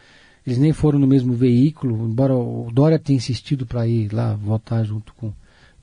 Eles 0.45 0.57
nem 0.57 0.73
foram 0.73 0.97
no 0.97 1.05
mesmo 1.05 1.33
veículo, 1.33 2.07
embora 2.07 2.35
o 2.35 2.67
Dória 2.73 2.97
tenha 2.97 3.17
insistido 3.17 3.67
para 3.67 3.85
ir 3.85 4.11
lá 4.11 4.33
votar 4.33 4.83
junto 4.83 5.13
com, 5.13 5.31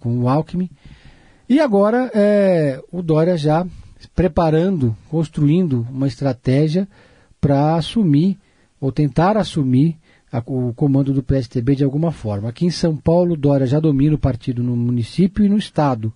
com 0.00 0.18
o 0.18 0.28
Alckmin. 0.28 0.68
E 1.48 1.60
agora 1.60 2.10
é, 2.12 2.80
o 2.90 3.02
Dória 3.02 3.36
já 3.36 3.64
preparando, 4.14 4.96
construindo 5.08 5.86
uma 5.90 6.06
estratégia 6.06 6.88
para 7.40 7.76
assumir 7.76 8.38
ou 8.80 8.90
tentar 8.90 9.36
assumir 9.36 9.96
a, 10.32 10.42
o 10.46 10.72
comando 10.74 11.12
do 11.12 11.22
PSTB 11.22 11.76
de 11.76 11.84
alguma 11.84 12.10
forma. 12.10 12.48
Aqui 12.48 12.66
em 12.66 12.70
São 12.70 12.96
Paulo, 12.96 13.36
Dória 13.36 13.66
já 13.66 13.78
domina 13.78 14.14
o 14.14 14.18
partido 14.18 14.62
no 14.62 14.76
município 14.76 15.44
e 15.44 15.48
no 15.48 15.56
estado. 15.56 16.12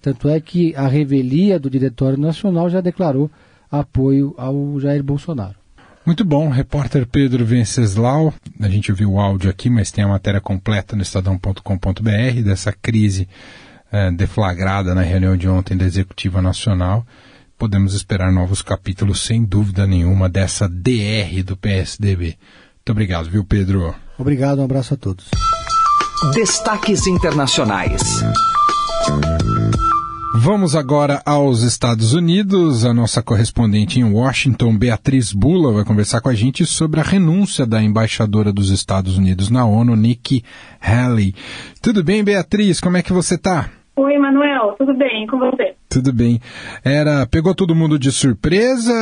Tanto 0.00 0.28
é 0.28 0.40
que 0.40 0.74
a 0.76 0.86
revelia 0.86 1.58
do 1.58 1.68
Diretório 1.68 2.18
Nacional 2.18 2.70
já 2.70 2.80
declarou 2.80 3.30
apoio 3.70 4.34
ao 4.38 4.78
Jair 4.80 5.02
Bolsonaro. 5.02 5.56
Muito 6.06 6.24
bom, 6.24 6.48
repórter 6.48 7.06
Pedro 7.06 7.44
Venceslau. 7.44 8.32
A 8.60 8.68
gente 8.68 8.90
viu 8.92 9.12
o 9.12 9.20
áudio 9.20 9.50
aqui, 9.50 9.68
mas 9.68 9.90
tem 9.92 10.02
a 10.02 10.08
matéria 10.08 10.40
completa 10.40 10.96
no 10.96 11.02
estadão.com.br 11.02 12.42
dessa 12.42 12.72
crise 12.72 13.28
eh, 13.92 14.10
deflagrada 14.10 14.94
na 14.94 15.02
reunião 15.02 15.36
de 15.36 15.48
ontem 15.48 15.76
da 15.76 15.84
Executiva 15.84 16.40
Nacional 16.42 17.06
podemos 17.58 17.92
esperar 17.92 18.32
novos 18.32 18.62
capítulos, 18.62 19.20
sem 19.20 19.44
dúvida 19.44 19.84
nenhuma, 19.86 20.28
dessa 20.28 20.68
DR 20.68 21.42
do 21.44 21.56
PSDB. 21.56 22.38
Muito 22.76 22.92
obrigado, 22.92 23.28
viu, 23.28 23.44
Pedro? 23.44 23.94
Obrigado, 24.16 24.60
um 24.60 24.64
abraço 24.64 24.94
a 24.94 24.96
todos. 24.96 25.26
Destaques 26.32 27.06
Internacionais. 27.06 28.00
Vamos 30.34 30.76
agora 30.76 31.20
aos 31.26 31.62
Estados 31.62 32.12
Unidos. 32.12 32.84
A 32.84 32.94
nossa 32.94 33.22
correspondente 33.22 33.98
em 33.98 34.04
Washington, 34.04 34.76
Beatriz 34.76 35.32
Bula, 35.32 35.72
vai 35.72 35.84
conversar 35.84 36.20
com 36.20 36.28
a 36.28 36.34
gente 36.34 36.64
sobre 36.64 37.00
a 37.00 37.02
renúncia 37.02 37.66
da 37.66 37.82
embaixadora 37.82 38.52
dos 38.52 38.70
Estados 38.70 39.18
Unidos 39.18 39.50
na 39.50 39.64
ONU, 39.64 39.96
Nikki 39.96 40.44
Haley. 40.80 41.34
Tudo 41.82 42.04
bem, 42.04 42.22
Beatriz? 42.22 42.80
Como 42.80 42.96
é 42.96 43.02
que 43.02 43.12
você 43.12 43.34
está? 43.34 43.77
Oi, 43.98 44.16
Manuel, 44.16 44.76
tudo 44.78 44.94
bem 44.94 45.26
com 45.26 45.40
você? 45.40 45.74
Tudo 45.90 46.12
bem. 46.12 46.38
Era 46.84 47.26
pegou 47.26 47.52
todo 47.52 47.74
mundo 47.74 47.98
de 47.98 48.12
surpresa? 48.12 48.92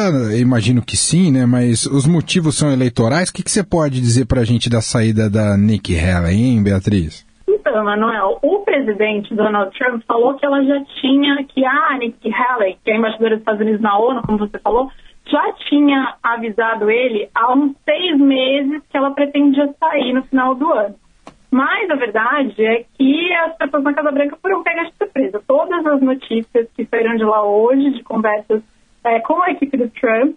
Imagino 0.41 0.81
que 0.81 0.97
sim, 0.97 1.31
né? 1.31 1.45
Mas 1.45 1.85
os 1.85 2.07
motivos 2.07 2.57
são 2.57 2.73
eleitorais. 2.73 3.29
O 3.29 3.35
que, 3.35 3.43
que 3.43 3.51
você 3.51 3.63
pode 3.63 4.01
dizer 4.01 4.25
para 4.25 4.41
a 4.41 4.45
gente 4.45 4.71
da 4.71 4.81
saída 4.81 5.29
da 5.29 5.55
Nikki 5.55 6.01
Haley, 6.01 6.35
hein, 6.35 6.65
Beatriz? 6.65 7.27
Então, 7.47 7.85
Manuel, 7.85 8.39
o 8.43 8.61
presidente 8.61 9.35
Donald 9.35 9.71
Trump 9.77 10.03
falou 10.09 10.33
que 10.33 10.47
ela 10.47 10.65
já 10.65 10.83
tinha, 10.99 11.45
que 11.45 11.63
a 11.63 11.99
Nikki 11.99 12.33
Haley, 12.33 12.79
que 12.83 12.91
é 12.91 12.95
a 12.95 12.97
embaixadora 12.97 13.31
dos 13.33 13.41
Estados 13.41 13.61
Unidos 13.61 13.83
na 13.83 13.99
ONU, 13.99 14.23
como 14.23 14.39
você 14.39 14.59
falou, 14.61 14.91
já 15.31 15.53
tinha 15.69 16.15
avisado 16.23 16.91
ele 16.91 17.29
há 17.35 17.53
uns 17.53 17.77
seis 17.85 18.19
meses 18.19 18.81
que 18.89 18.97
ela 18.97 19.11
pretendia 19.11 19.69
sair 19.79 20.15
no 20.15 20.23
final 20.23 20.55
do 20.55 20.73
ano. 20.73 20.95
Mas 21.51 21.89
a 21.91 21.95
verdade 21.95 22.65
é 22.65 22.85
que 22.97 23.33
as 23.35 23.57
pessoas 23.57 23.85
na 23.85 23.95
Casa 23.95 24.11
Branca 24.11 24.37
foram 24.43 24.63
pegas 24.63 24.89
de 24.89 24.95
surpresa. 24.97 25.43
Todas 25.47 25.87
as 25.87 26.01
notícias 26.01 26.69
que 26.75 26.85
saíram 26.87 27.17
de 27.17 27.25
lá 27.25 27.43
hoje, 27.45 27.91
de 27.91 28.03
conversas 28.03 28.63
é, 29.05 29.21
com 29.21 29.41
a 29.43 29.51
equipe 29.51 29.77
do 29.77 29.89
Trump, 29.91 30.37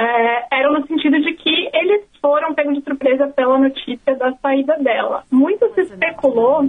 é, 0.00 0.60
eram 0.60 0.72
no 0.72 0.86
sentido 0.86 1.20
de 1.20 1.34
que 1.34 1.68
eles 1.74 2.04
foram 2.22 2.54
pegos 2.54 2.74
de 2.74 2.84
surpresa 2.84 3.28
pela 3.28 3.58
notícia 3.58 4.16
da 4.16 4.32
saída 4.42 4.76
dela. 4.78 5.24
Muito 5.30 5.70
se 5.74 5.82
especulou 5.82 6.62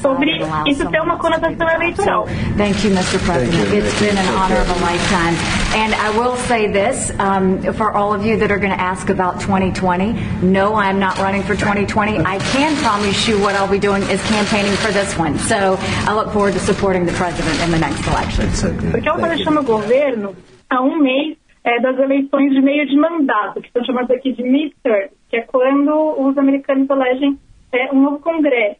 sobre 0.00 0.30
isso 0.66 0.90
ter 0.90 1.00
uma 1.00 1.16
conotação 1.18 1.68
eleitoral. 1.70 2.26
Thank 2.56 2.84
you, 2.84 2.92
Mr. 2.92 3.18
President. 3.24 3.72
It's 3.72 3.98
been 4.00 4.16
an 4.16 4.28
honor 4.36 4.60
of 4.60 4.70
a 4.70 4.78
lifetime. 4.84 5.34
And 5.74 5.94
I 5.94 6.10
will 6.18 6.36
say 6.36 6.68
this 6.68 7.10
um, 7.18 7.60
for 7.74 7.92
all 7.92 8.12
of 8.12 8.24
you 8.24 8.36
that 8.38 8.50
are 8.50 8.58
going 8.58 8.72
to 8.72 8.80
ask 8.80 9.08
about 9.08 9.40
2020. 9.40 10.12
No, 10.42 10.74
I'm 10.74 10.98
not 10.98 11.18
running 11.18 11.42
for 11.42 11.54
2020. 11.54 12.18
I 12.18 12.38
can 12.38 12.76
promise 12.76 13.28
you 13.28 13.40
what 13.40 13.54
I'll 13.54 13.70
be 13.70 13.78
doing 13.78 14.02
is 14.04 14.20
campaigning 14.28 14.76
for 14.76 14.92
this 14.92 15.16
one. 15.16 15.38
So 15.38 15.78
I 16.06 16.14
look 16.14 16.32
forward 16.32 16.52
to 16.54 16.60
supporting 16.60 17.06
the 17.06 17.12
president 17.12 17.60
in 17.62 17.70
the 17.70 17.78
next 17.78 18.06
election. 18.06 18.48
Porque 18.90 19.08
ela 19.08 19.16
está 19.16 19.28
deixando 19.28 19.60
o 19.60 19.64
governo 19.64 20.34
há 20.70 20.82
um 20.82 20.98
mês 20.98 21.37
é, 21.68 21.80
das 21.80 21.98
eleições 21.98 22.50
de 22.54 22.62
meio 22.62 22.86
de 22.86 22.96
mandato, 22.96 23.60
que 23.60 23.70
são 23.70 23.84
chamadas 23.84 24.10
aqui 24.10 24.32
de 24.32 24.42
midterm, 24.42 25.10
que 25.28 25.36
é 25.36 25.42
quando 25.42 26.18
os 26.18 26.38
americanos 26.38 26.88
elegem 26.88 27.38
é, 27.72 27.92
um 27.92 28.00
novo 28.00 28.20
Congresso. 28.20 28.78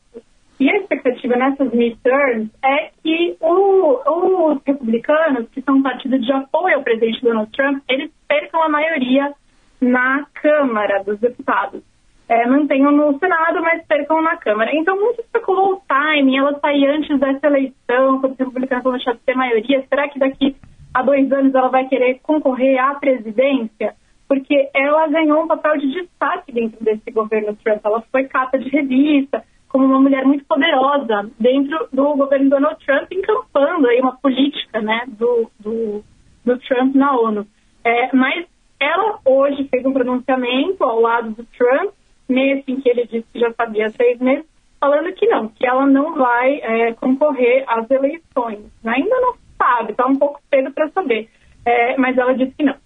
E 0.59 0.69
a 0.71 0.77
expectativa 0.79 1.37
nessas 1.37 1.71
midterms 1.73 2.51
é 2.65 2.91
que 3.03 3.37
o, 3.41 4.55
os 4.55 4.63
republicanos, 4.67 5.49
que 5.51 5.61
são 5.61 5.77
um 5.77 5.83
partido 5.83 6.19
de 6.19 6.33
apoio 6.33 6.77
ao 6.77 6.83
presidente 6.83 7.23
Donald 7.23 7.53
Trump, 7.53 7.83
eles 7.89 8.11
percam 8.27 8.63
a 8.63 8.69
maioria 8.69 9.33
na 9.81 10.27
Câmara 10.35 11.05
dos 11.05 11.21
Deputados. 11.21 11.83
É, 12.27 12.47
mantenham 12.47 12.91
no 12.91 13.19
Senado, 13.19 13.63
mas 13.63 13.87
percam 13.87 14.21
na 14.23 14.37
Câmara. 14.37 14.75
Então, 14.75 14.99
muito 14.99 15.21
especulou 15.21 15.75
o 15.75 15.83
timing, 15.87 16.39
ela 16.39 16.59
sair 16.59 16.87
antes 16.87 17.19
dessa 17.21 17.47
eleição, 17.47 18.21
quando 18.21 18.33
os 18.33 18.39
republicanos 18.39 18.85
vão 18.85 18.93
deixar 18.95 19.13
de 19.13 19.21
ter 19.21 19.35
maioria. 19.35 19.85
Será 19.89 20.09
que 20.09 20.19
daqui 20.19 20.57
há 20.99 21.03
dois 21.03 21.31
anos 21.31 21.55
ela 21.55 21.69
vai 21.69 21.87
querer 21.87 22.19
concorrer 22.23 22.79
à 22.79 22.95
presidência, 22.95 23.95
porque 24.27 24.69
ela 24.75 25.07
ganhou 25.09 25.45
um 25.45 25.47
papel 25.47 25.79
de 25.79 25.93
destaque 25.93 26.53
dentro 26.53 26.85
desse 26.85 27.11
governo 27.11 27.57
Trump. 27.63 27.81
Ela 27.85 28.03
foi 28.11 28.25
capa 28.25 28.59
de 28.59 28.69
revista, 28.69 29.45
como 29.69 29.85
uma 29.85 30.01
mulher 30.01 30.25
muito 30.25 30.45
poderosa 30.45 31.31
dentro 31.39 31.89
do 31.93 32.17
governo 32.17 32.51
Donald 32.51 32.85
Trump, 32.85 33.11
encampando 33.13 33.87
aí 33.87 34.01
uma 34.01 34.17
política 34.17 34.81
né, 34.81 35.05
do, 35.07 35.51
do, 35.61 36.03
do 36.45 36.59
Trump 36.59 36.95
na 36.95 37.17
ONU. 37.17 37.47
É, 37.85 38.15
mas 38.15 38.47
ela 38.81 39.19
hoje 39.25 39.69
fez 39.69 39.85
um 39.87 39.93
pronunciamento 39.93 40.83
ao 40.83 41.01
lado 41.01 41.31
do 41.31 41.45
Trump, 41.57 41.93
nesse 42.29 42.71
em 42.71 42.81
que 42.81 42.89
ele 42.89 43.07
disse 43.07 43.27
que 43.33 43.39
já 43.39 43.53
sabia 43.53 43.87
há 43.87 43.91
seis 43.91 44.19
meses, 44.19 44.45
falando 44.81 45.13
que 45.13 45.27
não, 45.27 45.49
que 45.49 45.67
ela 45.67 45.87
não 45.87 46.15
vai 46.15 46.61
é, 46.61 46.93
concorrer 46.95 47.65
às 47.67 47.91
eleições. 47.91 48.65
Ainda 48.85 49.21
não 49.21 49.48
sabe, 49.59 49.93
está 49.93 50.07
um 50.07 50.17
pouco 50.17 50.41
cedo 50.49 50.71
para 50.73 50.89
saber. 50.91 51.29
É, 51.67 51.97
mas 51.99 52.17
ela 52.17 52.35
disse 52.35 52.53
que 52.57 52.65
não. 52.65 52.77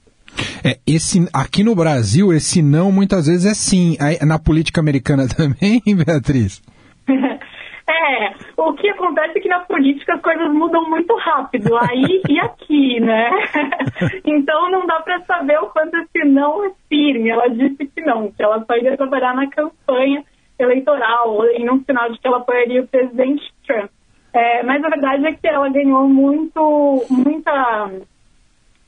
É, 0.64 0.78
esse, 0.86 1.28
aqui 1.32 1.62
no 1.62 1.74
Brasil, 1.74 2.32
esse 2.32 2.62
não 2.62 2.90
muitas 2.90 3.26
vezes 3.26 3.46
é 3.46 3.54
sim. 3.54 3.96
Na 4.26 4.38
política 4.38 4.80
americana 4.80 5.24
também, 5.36 5.80
Beatriz? 5.86 6.62
É, 7.84 8.32
o 8.56 8.72
que 8.74 8.88
acontece 8.88 9.38
é 9.38 9.40
que 9.40 9.48
na 9.48 9.60
política 9.60 10.14
as 10.14 10.22
coisas 10.22 10.52
mudam 10.52 10.88
muito 10.88 11.14
rápido, 11.16 11.76
aí 11.76 12.22
e 12.28 12.38
aqui, 12.38 13.00
né? 13.00 13.28
então 14.24 14.70
não 14.70 14.86
dá 14.86 15.00
para 15.00 15.20
saber 15.22 15.58
o 15.58 15.66
quanto 15.66 15.96
esse 15.96 16.24
não 16.26 16.64
é 16.64 16.70
firme. 16.88 17.28
Ela 17.28 17.48
disse 17.48 17.84
que 17.86 18.00
não, 18.02 18.30
que 18.30 18.42
ela 18.42 18.64
só 18.64 18.76
iria 18.76 18.96
trabalhar 18.96 19.34
na 19.34 19.50
campanha 19.50 20.24
eleitoral, 20.58 21.44
em 21.56 21.68
um 21.68 21.82
sinal 21.84 22.10
de 22.10 22.20
que 22.20 22.26
ela 22.26 22.38
apoiaria 22.38 22.82
o 22.82 22.86
presidente 22.86 23.42
Trump. 23.66 23.90
É, 24.32 24.62
mas 24.62 24.82
a 24.82 24.88
verdade 24.88 25.26
é 25.26 25.32
que 25.32 25.46
ela 25.46 25.68
ganhou 25.68 26.08
muito, 26.08 27.04
muita. 27.10 27.90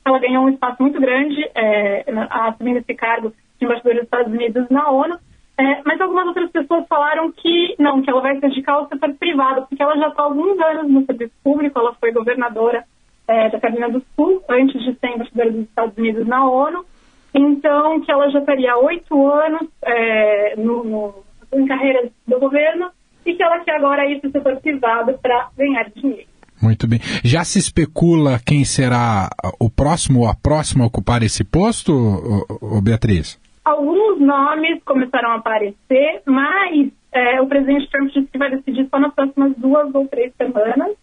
Ela 0.03 0.19
ganhou 0.19 0.45
um 0.45 0.49
espaço 0.49 0.81
muito 0.81 0.99
grande 0.99 1.39
é, 1.55 2.03
assumindo 2.29 2.79
esse 2.79 2.93
cargo 2.95 3.33
de 3.59 3.65
embaixadora 3.65 3.95
dos 3.95 4.03
Estados 4.05 4.33
Unidos 4.33 4.67
na 4.69 4.89
ONU. 4.89 5.17
É, 5.57 5.81
mas 5.85 6.01
algumas 6.01 6.27
outras 6.27 6.51
pessoas 6.51 6.85
falaram 6.87 7.31
que 7.31 7.75
não, 7.79 8.01
que 8.01 8.09
ela 8.09 8.21
vai 8.21 8.35
se 8.35 8.41
dedicar 8.41 8.73
ao 8.73 8.89
setor 8.89 9.13
privado, 9.13 9.65
porque 9.67 9.81
ela 9.81 9.97
já 9.97 10.09
está 10.09 10.23
há 10.23 10.25
alguns 10.25 10.59
anos 10.59 10.91
no 10.91 11.05
serviço 11.05 11.33
público, 11.41 11.79
ela 11.79 11.93
foi 11.93 12.11
governadora 12.11 12.83
é, 13.25 13.49
da 13.49 13.59
Carolina 13.59 13.89
do 13.89 14.03
Sul 14.15 14.43
antes 14.49 14.83
de 14.83 14.93
ser 14.95 15.07
embaixadora 15.07 15.51
dos 15.51 15.61
Estados 15.61 15.97
Unidos 15.97 16.27
na 16.27 16.45
ONU. 16.45 16.85
Então, 17.33 18.01
que 18.01 18.11
ela 18.11 18.29
já 18.29 18.39
estaria 18.39 18.73
há 18.73 18.77
oito 18.77 19.27
anos 19.31 19.69
é, 19.83 20.55
no, 20.57 20.83
no, 20.83 21.23
em 21.53 21.65
carreira 21.65 22.09
do 22.27 22.39
governo 22.39 22.89
e 23.25 23.33
que 23.33 23.43
ela 23.43 23.59
quer 23.59 23.75
agora 23.75 24.05
ir 24.05 24.19
para 24.19 24.29
o 24.29 24.31
setor 24.31 24.55
privado 24.57 25.17
para 25.21 25.49
ganhar 25.57 25.89
dinheiro. 25.95 26.27
Muito 26.61 26.87
bem. 26.87 26.99
Já 27.23 27.43
se 27.43 27.59
especula 27.59 28.39
quem 28.45 28.63
será 28.63 29.29
o 29.59 29.69
próximo 29.69 30.21
ou 30.21 30.27
a 30.27 30.35
próxima 30.35 30.83
a 30.83 30.87
ocupar 30.87 31.21
esse 31.21 31.43
posto, 31.43 31.93
ô, 31.93 32.77
ô 32.77 32.81
Beatriz? 32.81 33.39
Alguns 33.63 34.19
nomes 34.19 34.81
começaram 34.83 35.31
a 35.31 35.35
aparecer, 35.35 36.21
mas 36.25 36.89
é, 37.11 37.41
o 37.41 37.47
presidente 37.47 37.89
Trump 37.89 38.11
disse 38.11 38.27
que 38.27 38.37
vai 38.37 38.51
decidir 38.51 38.87
só 38.89 38.99
nas 38.99 39.13
próximas 39.13 39.53
duas 39.57 39.93
ou 39.93 40.07
três 40.07 40.33
semanas. 40.35 40.95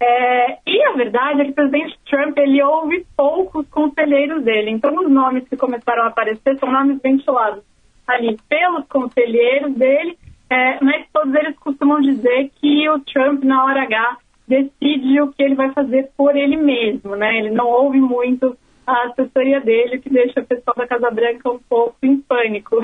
É, 0.00 0.58
e 0.66 0.82
a 0.84 0.92
verdade 0.92 1.40
é 1.40 1.44
que 1.44 1.52
o 1.52 1.54
presidente 1.54 1.98
Trump 2.10 2.36
ele 2.36 2.62
ouve 2.62 3.06
poucos 3.16 3.66
conselheiros 3.68 4.44
dele. 4.44 4.70
Então, 4.70 4.94
os 4.96 5.10
nomes 5.10 5.48
que 5.48 5.56
começaram 5.56 6.02
a 6.02 6.08
aparecer 6.08 6.58
são 6.58 6.70
nomes 6.70 7.00
ventilados 7.00 7.62
ali 8.06 8.36
pelos 8.48 8.86
conselheiros 8.86 9.74
dele, 9.74 10.18
é, 10.50 10.78
mas 10.82 11.06
todos 11.12 11.34
eles 11.34 11.56
costumam 11.58 12.00
dizer 12.00 12.50
que 12.60 12.88
o 12.88 13.00
Trump, 13.00 13.42
na 13.44 13.64
hora 13.64 13.82
H, 13.82 14.18
decide 14.46 15.20
o 15.20 15.32
que 15.32 15.42
ele 15.42 15.54
vai 15.54 15.72
fazer 15.72 16.10
por 16.16 16.36
ele 16.36 16.56
mesmo, 16.56 17.16
né? 17.16 17.38
Ele 17.38 17.50
não 17.50 17.66
ouve 17.66 18.00
muito 18.00 18.56
a 18.86 19.06
assessoria 19.06 19.60
dele, 19.60 19.98
que 19.98 20.10
deixa 20.10 20.40
o 20.40 20.46
pessoal 20.46 20.76
da 20.76 20.86
Casa 20.86 21.10
Branca 21.10 21.50
um 21.50 21.58
pouco 21.58 21.96
em 22.02 22.20
pânico. 22.20 22.76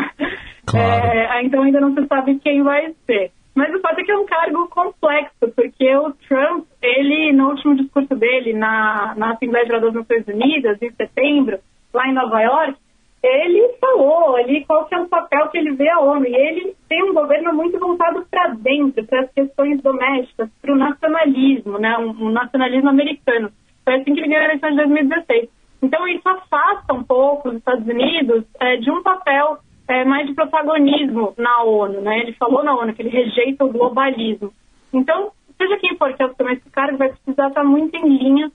Claro. 0.67 1.19
É, 1.19 1.43
então 1.45 1.63
ainda 1.63 1.81
não 1.81 1.93
se 1.95 2.07
sabe 2.07 2.39
quem 2.39 2.63
vai 2.63 2.95
ser. 3.05 3.33
Mas 3.55 3.75
o 3.75 3.81
fato 3.81 3.99
é 3.99 4.05
que 4.05 4.13
é 4.13 4.17
um 4.17 4.25
cargo 4.25 4.69
complexo, 4.69 5.53
porque 5.55 5.97
o 5.97 6.13
Trump, 6.29 6.65
ele, 6.81 7.33
no 7.33 7.51
último 7.51 7.75
discurso 7.75 8.15
dele 8.15 8.53
na, 8.53 9.15
na 9.17 9.33
Assembleia 9.33 9.67
Geral 9.67 9.81
das 9.81 9.95
Nações 9.95 10.27
Unidas, 10.29 10.81
em 10.81 10.93
setembro, 10.93 11.59
lá 11.93 12.07
em 12.07 12.15
Nova 12.15 12.41
York, 12.41 12.79
ele 13.23 13.75
falou 13.79 14.37
ali 14.37 14.65
qual 14.65 14.87
que 14.87 14.95
é 14.95 15.01
o 15.01 15.09
papel 15.09 15.49
que 15.49 15.59
ele 15.59 15.73
vê 15.73 15.89
a 15.89 16.01
ONU. 16.01 16.27
E 16.27 16.35
ele 16.35 16.75
tem 16.89 17.03
um 17.03 17.13
governo 17.13 17.53
muito 17.53 17.79
voltado 17.79 18.27
para 18.31 18.49
dentro, 18.49 19.05
para 19.05 19.21
as 19.23 19.33
questões 19.33 19.81
domésticas, 19.83 20.49
para 20.63 20.73
o 20.73 20.77
nacionalismo, 20.77 21.79
né, 21.79 21.99
um, 21.99 22.11
um, 22.11 22.31
nacionalismo 22.31 22.89
americano. 22.89 23.53
Foi 23.85 23.95
assim 23.95 24.15
que 24.15 24.21
ele 24.21 24.29
ganhou 24.29 24.43
a 24.43 24.45
eleição 24.47 24.71
de 24.71 24.77
2016. 24.77 25.49
Então 25.83 26.09
isso 26.09 26.29
afasta 26.29 26.93
um 26.95 27.03
pouco 27.03 27.51
os 27.51 27.57
Estados 27.57 27.87
Unidos 27.87 28.45
é, 28.59 28.77
de 28.77 28.91
um 28.91 29.03
papel 29.03 29.59
é, 29.89 30.05
mais 30.05 30.27
de 30.27 30.35
protagonismo 30.35 31.35
na 31.37 31.63
ONU. 31.63 32.01
Né? 32.01 32.21
Ele 32.21 32.33
falou 32.33 32.63
na 32.63 32.75
ONU 32.75 32.95
que 32.95 33.03
ele 33.03 33.11
rejeita 33.11 33.65
o 33.65 33.73
globalismo. 33.73 34.53
Então, 34.93 35.31
seja 35.59 35.77
quem 35.77 35.97
for 35.97 36.13
que 36.15 36.23
assuma 36.23 36.53
esse 36.53 36.69
cargo, 36.71 36.97
vai 36.97 37.11
precisar 37.11 37.49
estar 37.49 37.65
muito 37.65 37.95
em 37.97 38.09
linha 38.17 38.51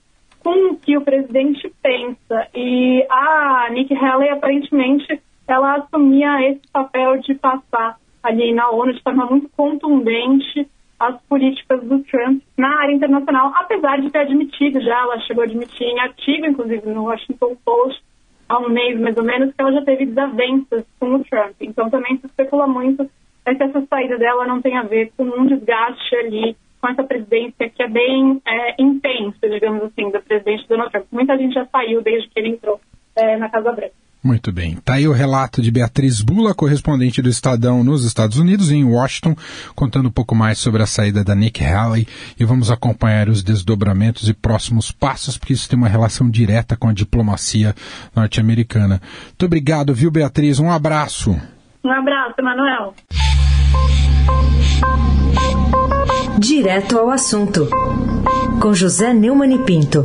com 0.45 0.73
o 0.73 0.77
que 0.77 0.95
o 0.95 1.01
presidente 1.01 1.73
pensa. 1.81 2.47
E 2.53 3.03
a 3.09 3.67
Nikki 3.71 3.95
Haley, 3.95 4.29
aparentemente, 4.29 5.19
ela 5.47 5.77
assumia 5.77 6.51
esse 6.51 6.61
papel 6.71 7.17
de 7.17 7.33
passar 7.33 7.97
ali 8.21 8.53
na 8.53 8.69
ONU 8.69 8.93
de 8.93 9.01
forma 9.01 9.25
muito 9.25 9.49
contundente 9.57 10.69
as 10.99 11.19
políticas 11.23 11.83
do 11.83 11.99
Trump 12.03 12.43
na 12.55 12.79
área 12.79 12.93
internacional, 12.93 13.51
apesar 13.55 13.99
de 13.99 14.11
ter 14.11 14.19
admitido 14.19 14.79
já, 14.81 14.99
ela 14.99 15.19
chegou 15.21 15.41
a 15.43 15.45
admitir 15.47 15.87
em 15.87 15.99
artigo, 15.99 16.45
inclusive 16.45 16.89
no 16.89 17.05
Washington 17.05 17.57
Post, 17.65 18.01
há 18.47 18.59
um 18.59 18.69
mês 18.69 18.99
mais 18.99 19.17
ou 19.17 19.23
menos, 19.23 19.53
que 19.53 19.59
ela 19.61 19.73
já 19.73 19.81
teve 19.81 20.05
desavenças 20.05 20.85
com 20.99 21.15
o 21.15 21.23
Trump. 21.23 21.55
Então 21.59 21.89
também 21.89 22.17
se 22.17 22.27
especula 22.27 22.67
muito 22.67 23.09
que 23.43 23.63
essa 23.63 23.85
saída 23.87 24.17
dela 24.17 24.47
não 24.47 24.61
tem 24.61 24.77
a 24.77 24.83
ver 24.83 25.11
com 25.17 25.23
um 25.23 25.45
desgaste 25.47 26.15
ali 26.15 26.55
com 26.85 26.91
essa 26.91 27.03
presidência 27.03 27.67
que 27.67 27.81
é 27.81 27.89
bem 27.89 28.39
é, 28.45 28.81
intensa, 28.81 29.49
digamos 29.49 29.83
assim, 29.83 30.11
do 30.11 30.21
presidente 30.21 30.67
Donald 30.69 30.91
Trump. 30.91 31.05
Muita 31.11 31.35
gente 31.35 31.55
já 31.55 31.65
saiu 31.65 32.01
desde 32.03 32.29
que 32.29 32.39
ele 32.39 32.49
entrou 32.49 32.79
é, 33.15 33.37
na 33.37 33.49
Casa 33.49 33.71
Branca. 33.71 33.93
Muito 34.23 34.51
bem. 34.51 34.73
Está 34.73 34.95
aí 34.95 35.07
o 35.07 35.11
relato 35.11 35.61
de 35.61 35.71
Beatriz 35.71 36.21
Bula, 36.21 36.53
correspondente 36.53 37.21
do 37.21 37.29
Estadão 37.29 37.83
nos 37.83 38.03
Estados 38.03 38.37
Unidos, 38.37 38.71
em 38.71 38.83
Washington, 38.83 39.35
contando 39.75 40.09
um 40.09 40.11
pouco 40.11 40.35
mais 40.35 40.57
sobre 40.59 40.81
a 40.81 40.87
saída 40.87 41.23
da 41.23 41.35
Nick 41.35 41.63
Haley 41.63 42.07
e 42.39 42.45
vamos 42.45 42.69
acompanhar 42.71 43.29
os 43.29 43.43
desdobramentos 43.43 44.27
e 44.29 44.33
próximos 44.33 44.91
passos, 44.91 45.37
porque 45.37 45.53
isso 45.53 45.69
tem 45.69 45.77
uma 45.77 45.87
relação 45.87 46.29
direta 46.29 46.75
com 46.75 46.87
a 46.87 46.93
diplomacia 46.93 47.75
norte-americana. 48.15 49.01
Muito 49.25 49.45
obrigado, 49.45 49.93
viu, 49.93 50.11
Beatriz? 50.11 50.59
Um 50.59 50.71
abraço. 50.71 51.35
Um 51.85 51.91
abraço, 51.91 52.41
Manuel. 52.41 52.95
Direto 56.39 56.97
ao 56.97 57.11
assunto, 57.11 57.69
com 58.59 58.73
José 58.73 59.13
Neumann 59.13 59.53
e 59.53 59.59
Pinto. 59.59 60.03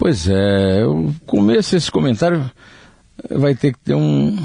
Pois 0.00 0.28
é, 0.28 0.82
eu 0.82 1.14
começo 1.24 1.76
esse 1.76 1.92
comentário 1.92 2.50
vai 3.30 3.54
ter 3.54 3.72
que 3.72 3.78
ter 3.78 3.94
um 3.94 4.36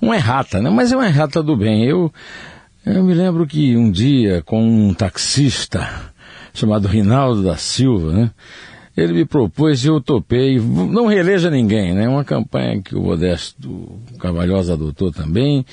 um 0.00 0.14
errata, 0.14 0.62
né? 0.62 0.70
Mas 0.70 0.92
é 0.92 0.96
uma 0.96 1.08
errata 1.08 1.42
do 1.42 1.56
bem. 1.56 1.84
Eu 1.84 2.12
eu 2.86 3.02
me 3.02 3.12
lembro 3.12 3.44
que 3.44 3.76
um 3.76 3.90
dia 3.90 4.40
com 4.46 4.62
um 4.62 4.94
taxista 4.94 6.12
chamado 6.54 6.86
Rinaldo 6.86 7.42
da 7.42 7.56
Silva, 7.56 8.12
né? 8.12 8.30
Ele 8.98 9.12
me 9.12 9.24
propôs 9.24 9.84
e 9.84 9.86
eu 9.86 10.00
topei. 10.00 10.58
Não 10.58 11.06
reeleja 11.06 11.48
ninguém, 11.48 11.94
né? 11.94 12.08
Uma 12.08 12.24
campanha 12.24 12.82
que 12.82 12.96
o 12.96 13.00
Modesto 13.00 13.96
Cavalhosa 14.18 14.72
adotou 14.72 15.12
também 15.12 15.64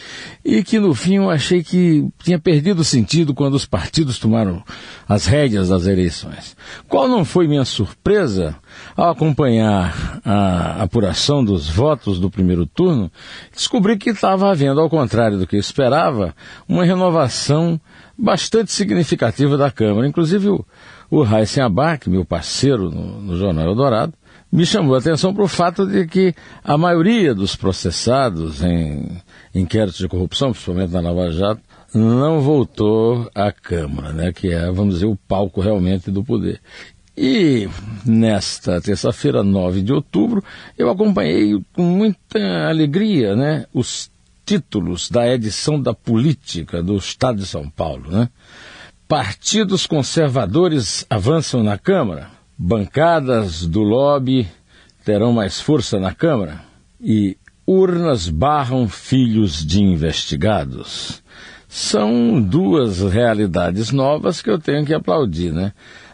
e 0.43 0.63
que 0.63 0.77
no 0.77 0.93
fim 0.93 1.15
eu 1.15 1.31
achei 1.31 1.63
que 1.63 2.07
tinha 2.23 2.37
perdido 2.37 2.83
sentido 2.83 3.33
quando 3.33 3.55
os 3.55 3.65
partidos 3.65 4.19
tomaram 4.19 4.61
as 5.09 5.25
rédeas 5.25 5.69
das 5.69 5.87
eleições. 5.87 6.55
Qual 6.87 7.07
não 7.07 7.25
foi 7.25 7.47
minha 7.47 7.65
surpresa 7.65 8.55
ao 8.95 9.09
acompanhar 9.09 10.21
a 10.23 10.83
apuração 10.83 11.43
dos 11.43 11.67
votos 11.67 12.19
do 12.19 12.29
primeiro 12.29 12.67
turno, 12.67 13.11
descobri 13.51 13.97
que 13.97 14.11
estava 14.11 14.51
havendo, 14.51 14.79
ao 14.79 14.89
contrário 14.89 15.39
do 15.39 15.47
que 15.47 15.55
eu 15.55 15.59
esperava, 15.59 16.35
uma 16.67 16.85
renovação 16.85 17.81
bastante 18.15 18.71
significativa 18.71 19.57
da 19.57 19.71
Câmara. 19.71 20.07
Inclusive 20.07 20.49
o 20.49 20.65
o 21.09 21.23
Raíssen 21.23 21.63
Abac, 21.63 22.09
meu 22.09 22.25
parceiro 22.25 22.89
no, 22.89 23.21
no 23.21 23.37
Jornal 23.37 23.67
Eldorado, 23.67 24.13
me 24.51 24.65
chamou 24.65 24.95
a 24.95 24.99
atenção 24.99 25.33
para 25.33 25.43
o 25.43 25.47
fato 25.47 25.85
de 25.85 26.07
que 26.07 26.33
a 26.63 26.77
maioria 26.77 27.35
dos 27.35 27.55
processados 27.55 28.63
em 28.63 29.21
inquéritos 29.53 29.99
de 29.99 30.07
corrupção, 30.07 30.51
principalmente 30.51 30.91
na 30.91 31.01
Lava 31.01 31.31
Jato, 31.31 31.61
não 31.93 32.41
voltou 32.41 33.29
à 33.33 33.51
Câmara, 33.51 34.13
né, 34.13 34.31
que 34.33 34.51
é, 34.51 34.71
vamos 34.71 34.95
dizer, 34.95 35.05
o 35.07 35.15
palco 35.15 35.61
realmente 35.61 36.11
do 36.11 36.23
poder. 36.23 36.61
E 37.17 37.69
nesta 38.05 38.81
terça-feira, 38.81 39.41
9 39.41 39.81
de 39.81 39.93
outubro, 39.93 40.43
eu 40.77 40.89
acompanhei 40.89 41.61
com 41.73 41.83
muita 41.83 42.67
alegria 42.67 43.35
né, 43.35 43.65
os 43.73 44.11
títulos 44.45 45.09
da 45.09 45.27
edição 45.33 45.81
da 45.81 45.93
política 45.93 46.83
do 46.83 46.97
Estado 46.97 47.39
de 47.39 47.45
São 47.45 47.69
Paulo. 47.69 48.11
Né? 48.11 48.29
Partidos 49.07 49.85
conservadores 49.85 51.05
avançam 51.07 51.61
na 51.61 51.77
Câmara, 51.77 52.31
bancadas 52.57 53.63
do 53.67 53.81
lobby 53.81 54.47
terão 55.03 55.31
mais 55.31 55.61
força 55.61 55.99
na 55.99 56.11
Câmara 56.11 56.61
e 56.99 57.37
urnas 57.67 58.27
barram 58.27 58.89
filhos 58.89 59.63
de 59.63 59.83
investigados. 59.83 61.21
São 61.67 62.41
duas 62.41 63.01
realidades 63.01 63.91
novas 63.91 64.41
que 64.41 64.49
eu 64.49 64.57
tenho 64.57 64.83
que 64.83 64.93
aplaudir, 64.93 65.53
né? 65.53 65.71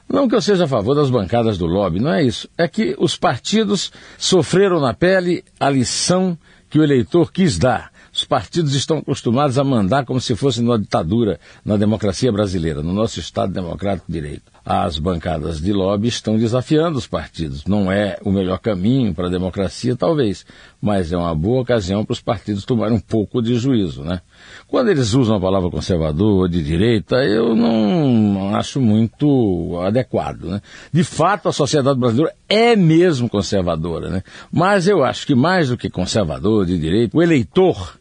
Não 0.09 0.27
que 0.27 0.35
eu 0.35 0.41
seja 0.41 0.65
a 0.65 0.67
favor 0.67 0.93
das 0.93 1.09
bancadas 1.09 1.57
do 1.57 1.67
lobby, 1.67 2.01
não 2.01 2.11
é 2.11 2.21
isso. 2.21 2.49
É 2.57 2.67
que 2.67 2.93
os 2.99 3.15
partidos 3.15 3.89
sofreram 4.17 4.81
na 4.81 4.93
pele 4.93 5.45
a 5.57 5.69
lição 5.69 6.37
que 6.69 6.77
o 6.77 6.83
eleitor 6.83 7.31
quis 7.31 7.57
dar. 7.57 7.90
Os 8.13 8.25
partidos 8.25 8.75
estão 8.75 8.97
acostumados 8.97 9.57
a 9.57 9.63
mandar 9.63 10.05
como 10.05 10.19
se 10.19 10.35
fosse 10.35 10.61
numa 10.61 10.77
ditadura 10.77 11.39
na 11.63 11.77
democracia 11.77 12.29
brasileira, 12.29 12.83
no 12.83 12.91
nosso 12.91 13.21
Estado 13.21 13.53
Democrático 13.53 14.11
de 14.11 14.19
Direito. 14.19 14.51
As 14.65 14.99
bancadas 14.99 15.61
de 15.61 15.71
lobby 15.71 16.09
estão 16.09 16.37
desafiando 16.37 16.97
os 16.97 17.07
partidos. 17.07 17.65
Não 17.65 17.89
é 17.89 18.17
o 18.23 18.31
melhor 18.31 18.59
caminho 18.59 19.13
para 19.13 19.27
a 19.27 19.31
democracia, 19.31 19.95
talvez, 19.95 20.45
mas 20.81 21.13
é 21.13 21.17
uma 21.17 21.33
boa 21.33 21.61
ocasião 21.61 22.03
para 22.03 22.11
os 22.11 22.21
partidos 22.21 22.65
tomarem 22.65 22.95
um 22.95 22.99
pouco 22.99 23.41
de 23.41 23.57
juízo, 23.57 24.03
né? 24.03 24.21
Quando 24.67 24.89
eles 24.89 25.13
usam 25.13 25.37
a 25.37 25.39
palavra 25.39 25.69
conservador 25.69 26.41
ou 26.41 26.47
de 26.47 26.61
direita, 26.61 27.15
eu 27.23 27.55
não 27.55 28.53
acho 28.55 28.81
muito 28.81 29.79
adequado. 29.85 30.43
Né? 30.43 30.61
De 30.91 31.03
fato, 31.03 31.47
a 31.47 31.53
sociedade 31.53 31.99
brasileira 31.99 32.33
é 32.49 32.75
mesmo 32.75 33.29
conservadora, 33.29 34.09
né? 34.09 34.23
mas 34.51 34.87
eu 34.87 35.03
acho 35.03 35.25
que 35.25 35.35
mais 35.35 35.69
do 35.69 35.77
que 35.77 35.89
conservador, 35.89 36.65
de 36.65 36.77
direita, 36.77 37.17
o 37.17 37.21
eleitor 37.21 38.00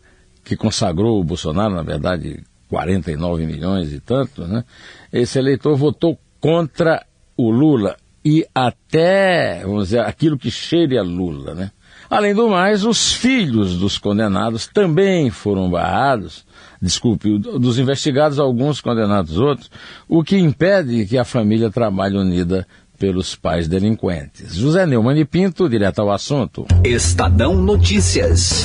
que 0.50 0.56
consagrou 0.56 1.20
o 1.20 1.22
Bolsonaro, 1.22 1.76
na 1.76 1.82
verdade, 1.84 2.42
49 2.68 3.46
milhões 3.46 3.92
e 3.92 4.00
tanto, 4.00 4.48
né? 4.48 4.64
esse 5.12 5.38
eleitor 5.38 5.76
votou 5.76 6.18
contra 6.40 7.06
o 7.36 7.52
Lula 7.52 7.96
e 8.24 8.44
até, 8.52 9.60
vamos 9.62 9.84
dizer, 9.84 10.00
aquilo 10.00 10.36
que 10.36 10.50
cheire 10.50 10.98
a 10.98 11.04
Lula, 11.04 11.54
né? 11.54 11.70
Além 12.10 12.34
do 12.34 12.48
mais, 12.48 12.84
os 12.84 13.12
filhos 13.12 13.78
dos 13.78 13.96
condenados 13.96 14.66
também 14.66 15.30
foram 15.30 15.70
barrados, 15.70 16.44
desculpe, 16.82 17.38
dos 17.38 17.78
investigados, 17.78 18.40
alguns 18.40 18.80
condenados 18.80 19.38
outros, 19.38 19.70
o 20.08 20.24
que 20.24 20.36
impede 20.36 21.06
que 21.06 21.16
a 21.16 21.24
família 21.24 21.70
trabalhe 21.70 22.16
unida 22.16 22.66
pelos 22.98 23.36
pais 23.36 23.68
delinquentes. 23.68 24.56
José 24.56 24.84
Neumann 24.84 25.20
e 25.20 25.24
Pinto, 25.24 25.68
direto 25.68 26.00
ao 26.00 26.10
assunto. 26.10 26.66
Estadão 26.82 27.54
Notícias. 27.54 28.64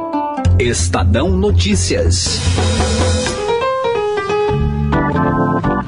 Estadão 0.59 1.35
Notícias. 1.37 2.39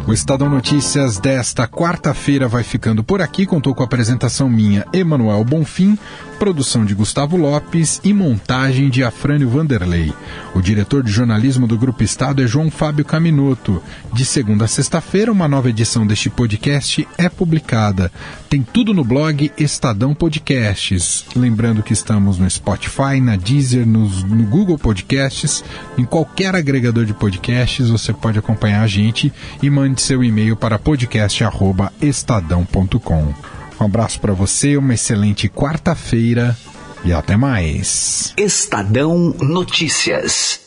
O 0.07 0.13
Estadão 0.13 0.49
Notícias 0.49 1.17
desta 1.19 1.67
quarta-feira 1.67 2.47
vai 2.47 2.63
ficando 2.63 3.03
por 3.03 3.21
aqui. 3.21 3.45
Contou 3.45 3.73
com 3.73 3.83
a 3.83 3.85
apresentação 3.85 4.49
minha, 4.49 4.85
Emanuel 4.93 5.43
Bonfim, 5.43 5.97
produção 6.43 6.83
de 6.83 6.93
Gustavo 6.93 7.37
Lopes 7.37 8.01
e 8.03 8.11
montagem 8.11 8.89
de 8.89 9.01
Afrânio 9.01 9.47
Vanderlei. 9.47 10.11
O 10.53 10.59
diretor 10.59 11.01
de 11.01 11.09
jornalismo 11.09 11.65
do 11.65 11.77
Grupo 11.77 12.03
Estado 12.03 12.43
é 12.43 12.47
João 12.47 12.69
Fábio 12.69 13.05
Caminoto. 13.05 13.81
De 14.11 14.25
segunda 14.25 14.65
a 14.65 14.67
sexta-feira, 14.67 15.31
uma 15.31 15.47
nova 15.47 15.69
edição 15.69 16.05
deste 16.05 16.29
podcast 16.29 17.07
é 17.17 17.29
publicada. 17.29 18.11
Tem 18.49 18.61
tudo 18.61 18.93
no 18.93 19.05
blog 19.05 19.53
Estadão 19.57 20.13
Podcasts. 20.13 21.23
Lembrando 21.33 21.81
que 21.81 21.93
estamos 21.93 22.37
no 22.37 22.49
Spotify, 22.49 23.21
na 23.21 23.37
Deezer, 23.37 23.87
no, 23.87 24.09
no 24.09 24.43
Google 24.43 24.77
Podcasts, 24.77 25.63
em 25.97 26.03
qualquer 26.03 26.57
agregador 26.57 27.05
de 27.05 27.13
podcasts, 27.13 27.87
você 27.87 28.11
pode 28.11 28.37
acompanhar 28.37 28.83
a 28.83 28.87
gente 28.87 29.31
e 29.61 29.69
mande 29.69 30.01
seu 30.01 30.21
e-mail 30.21 30.57
para 30.57 30.77
podcast@estadão.com. 30.77 33.62
Um 33.79 33.85
abraço 33.85 34.19
para 34.19 34.33
você, 34.33 34.77
uma 34.77 34.93
excelente 34.93 35.49
quarta-feira 35.49 36.57
e 37.03 37.11
até 37.11 37.35
mais. 37.35 38.33
Estadão 38.37 39.35
Notícias. 39.39 40.62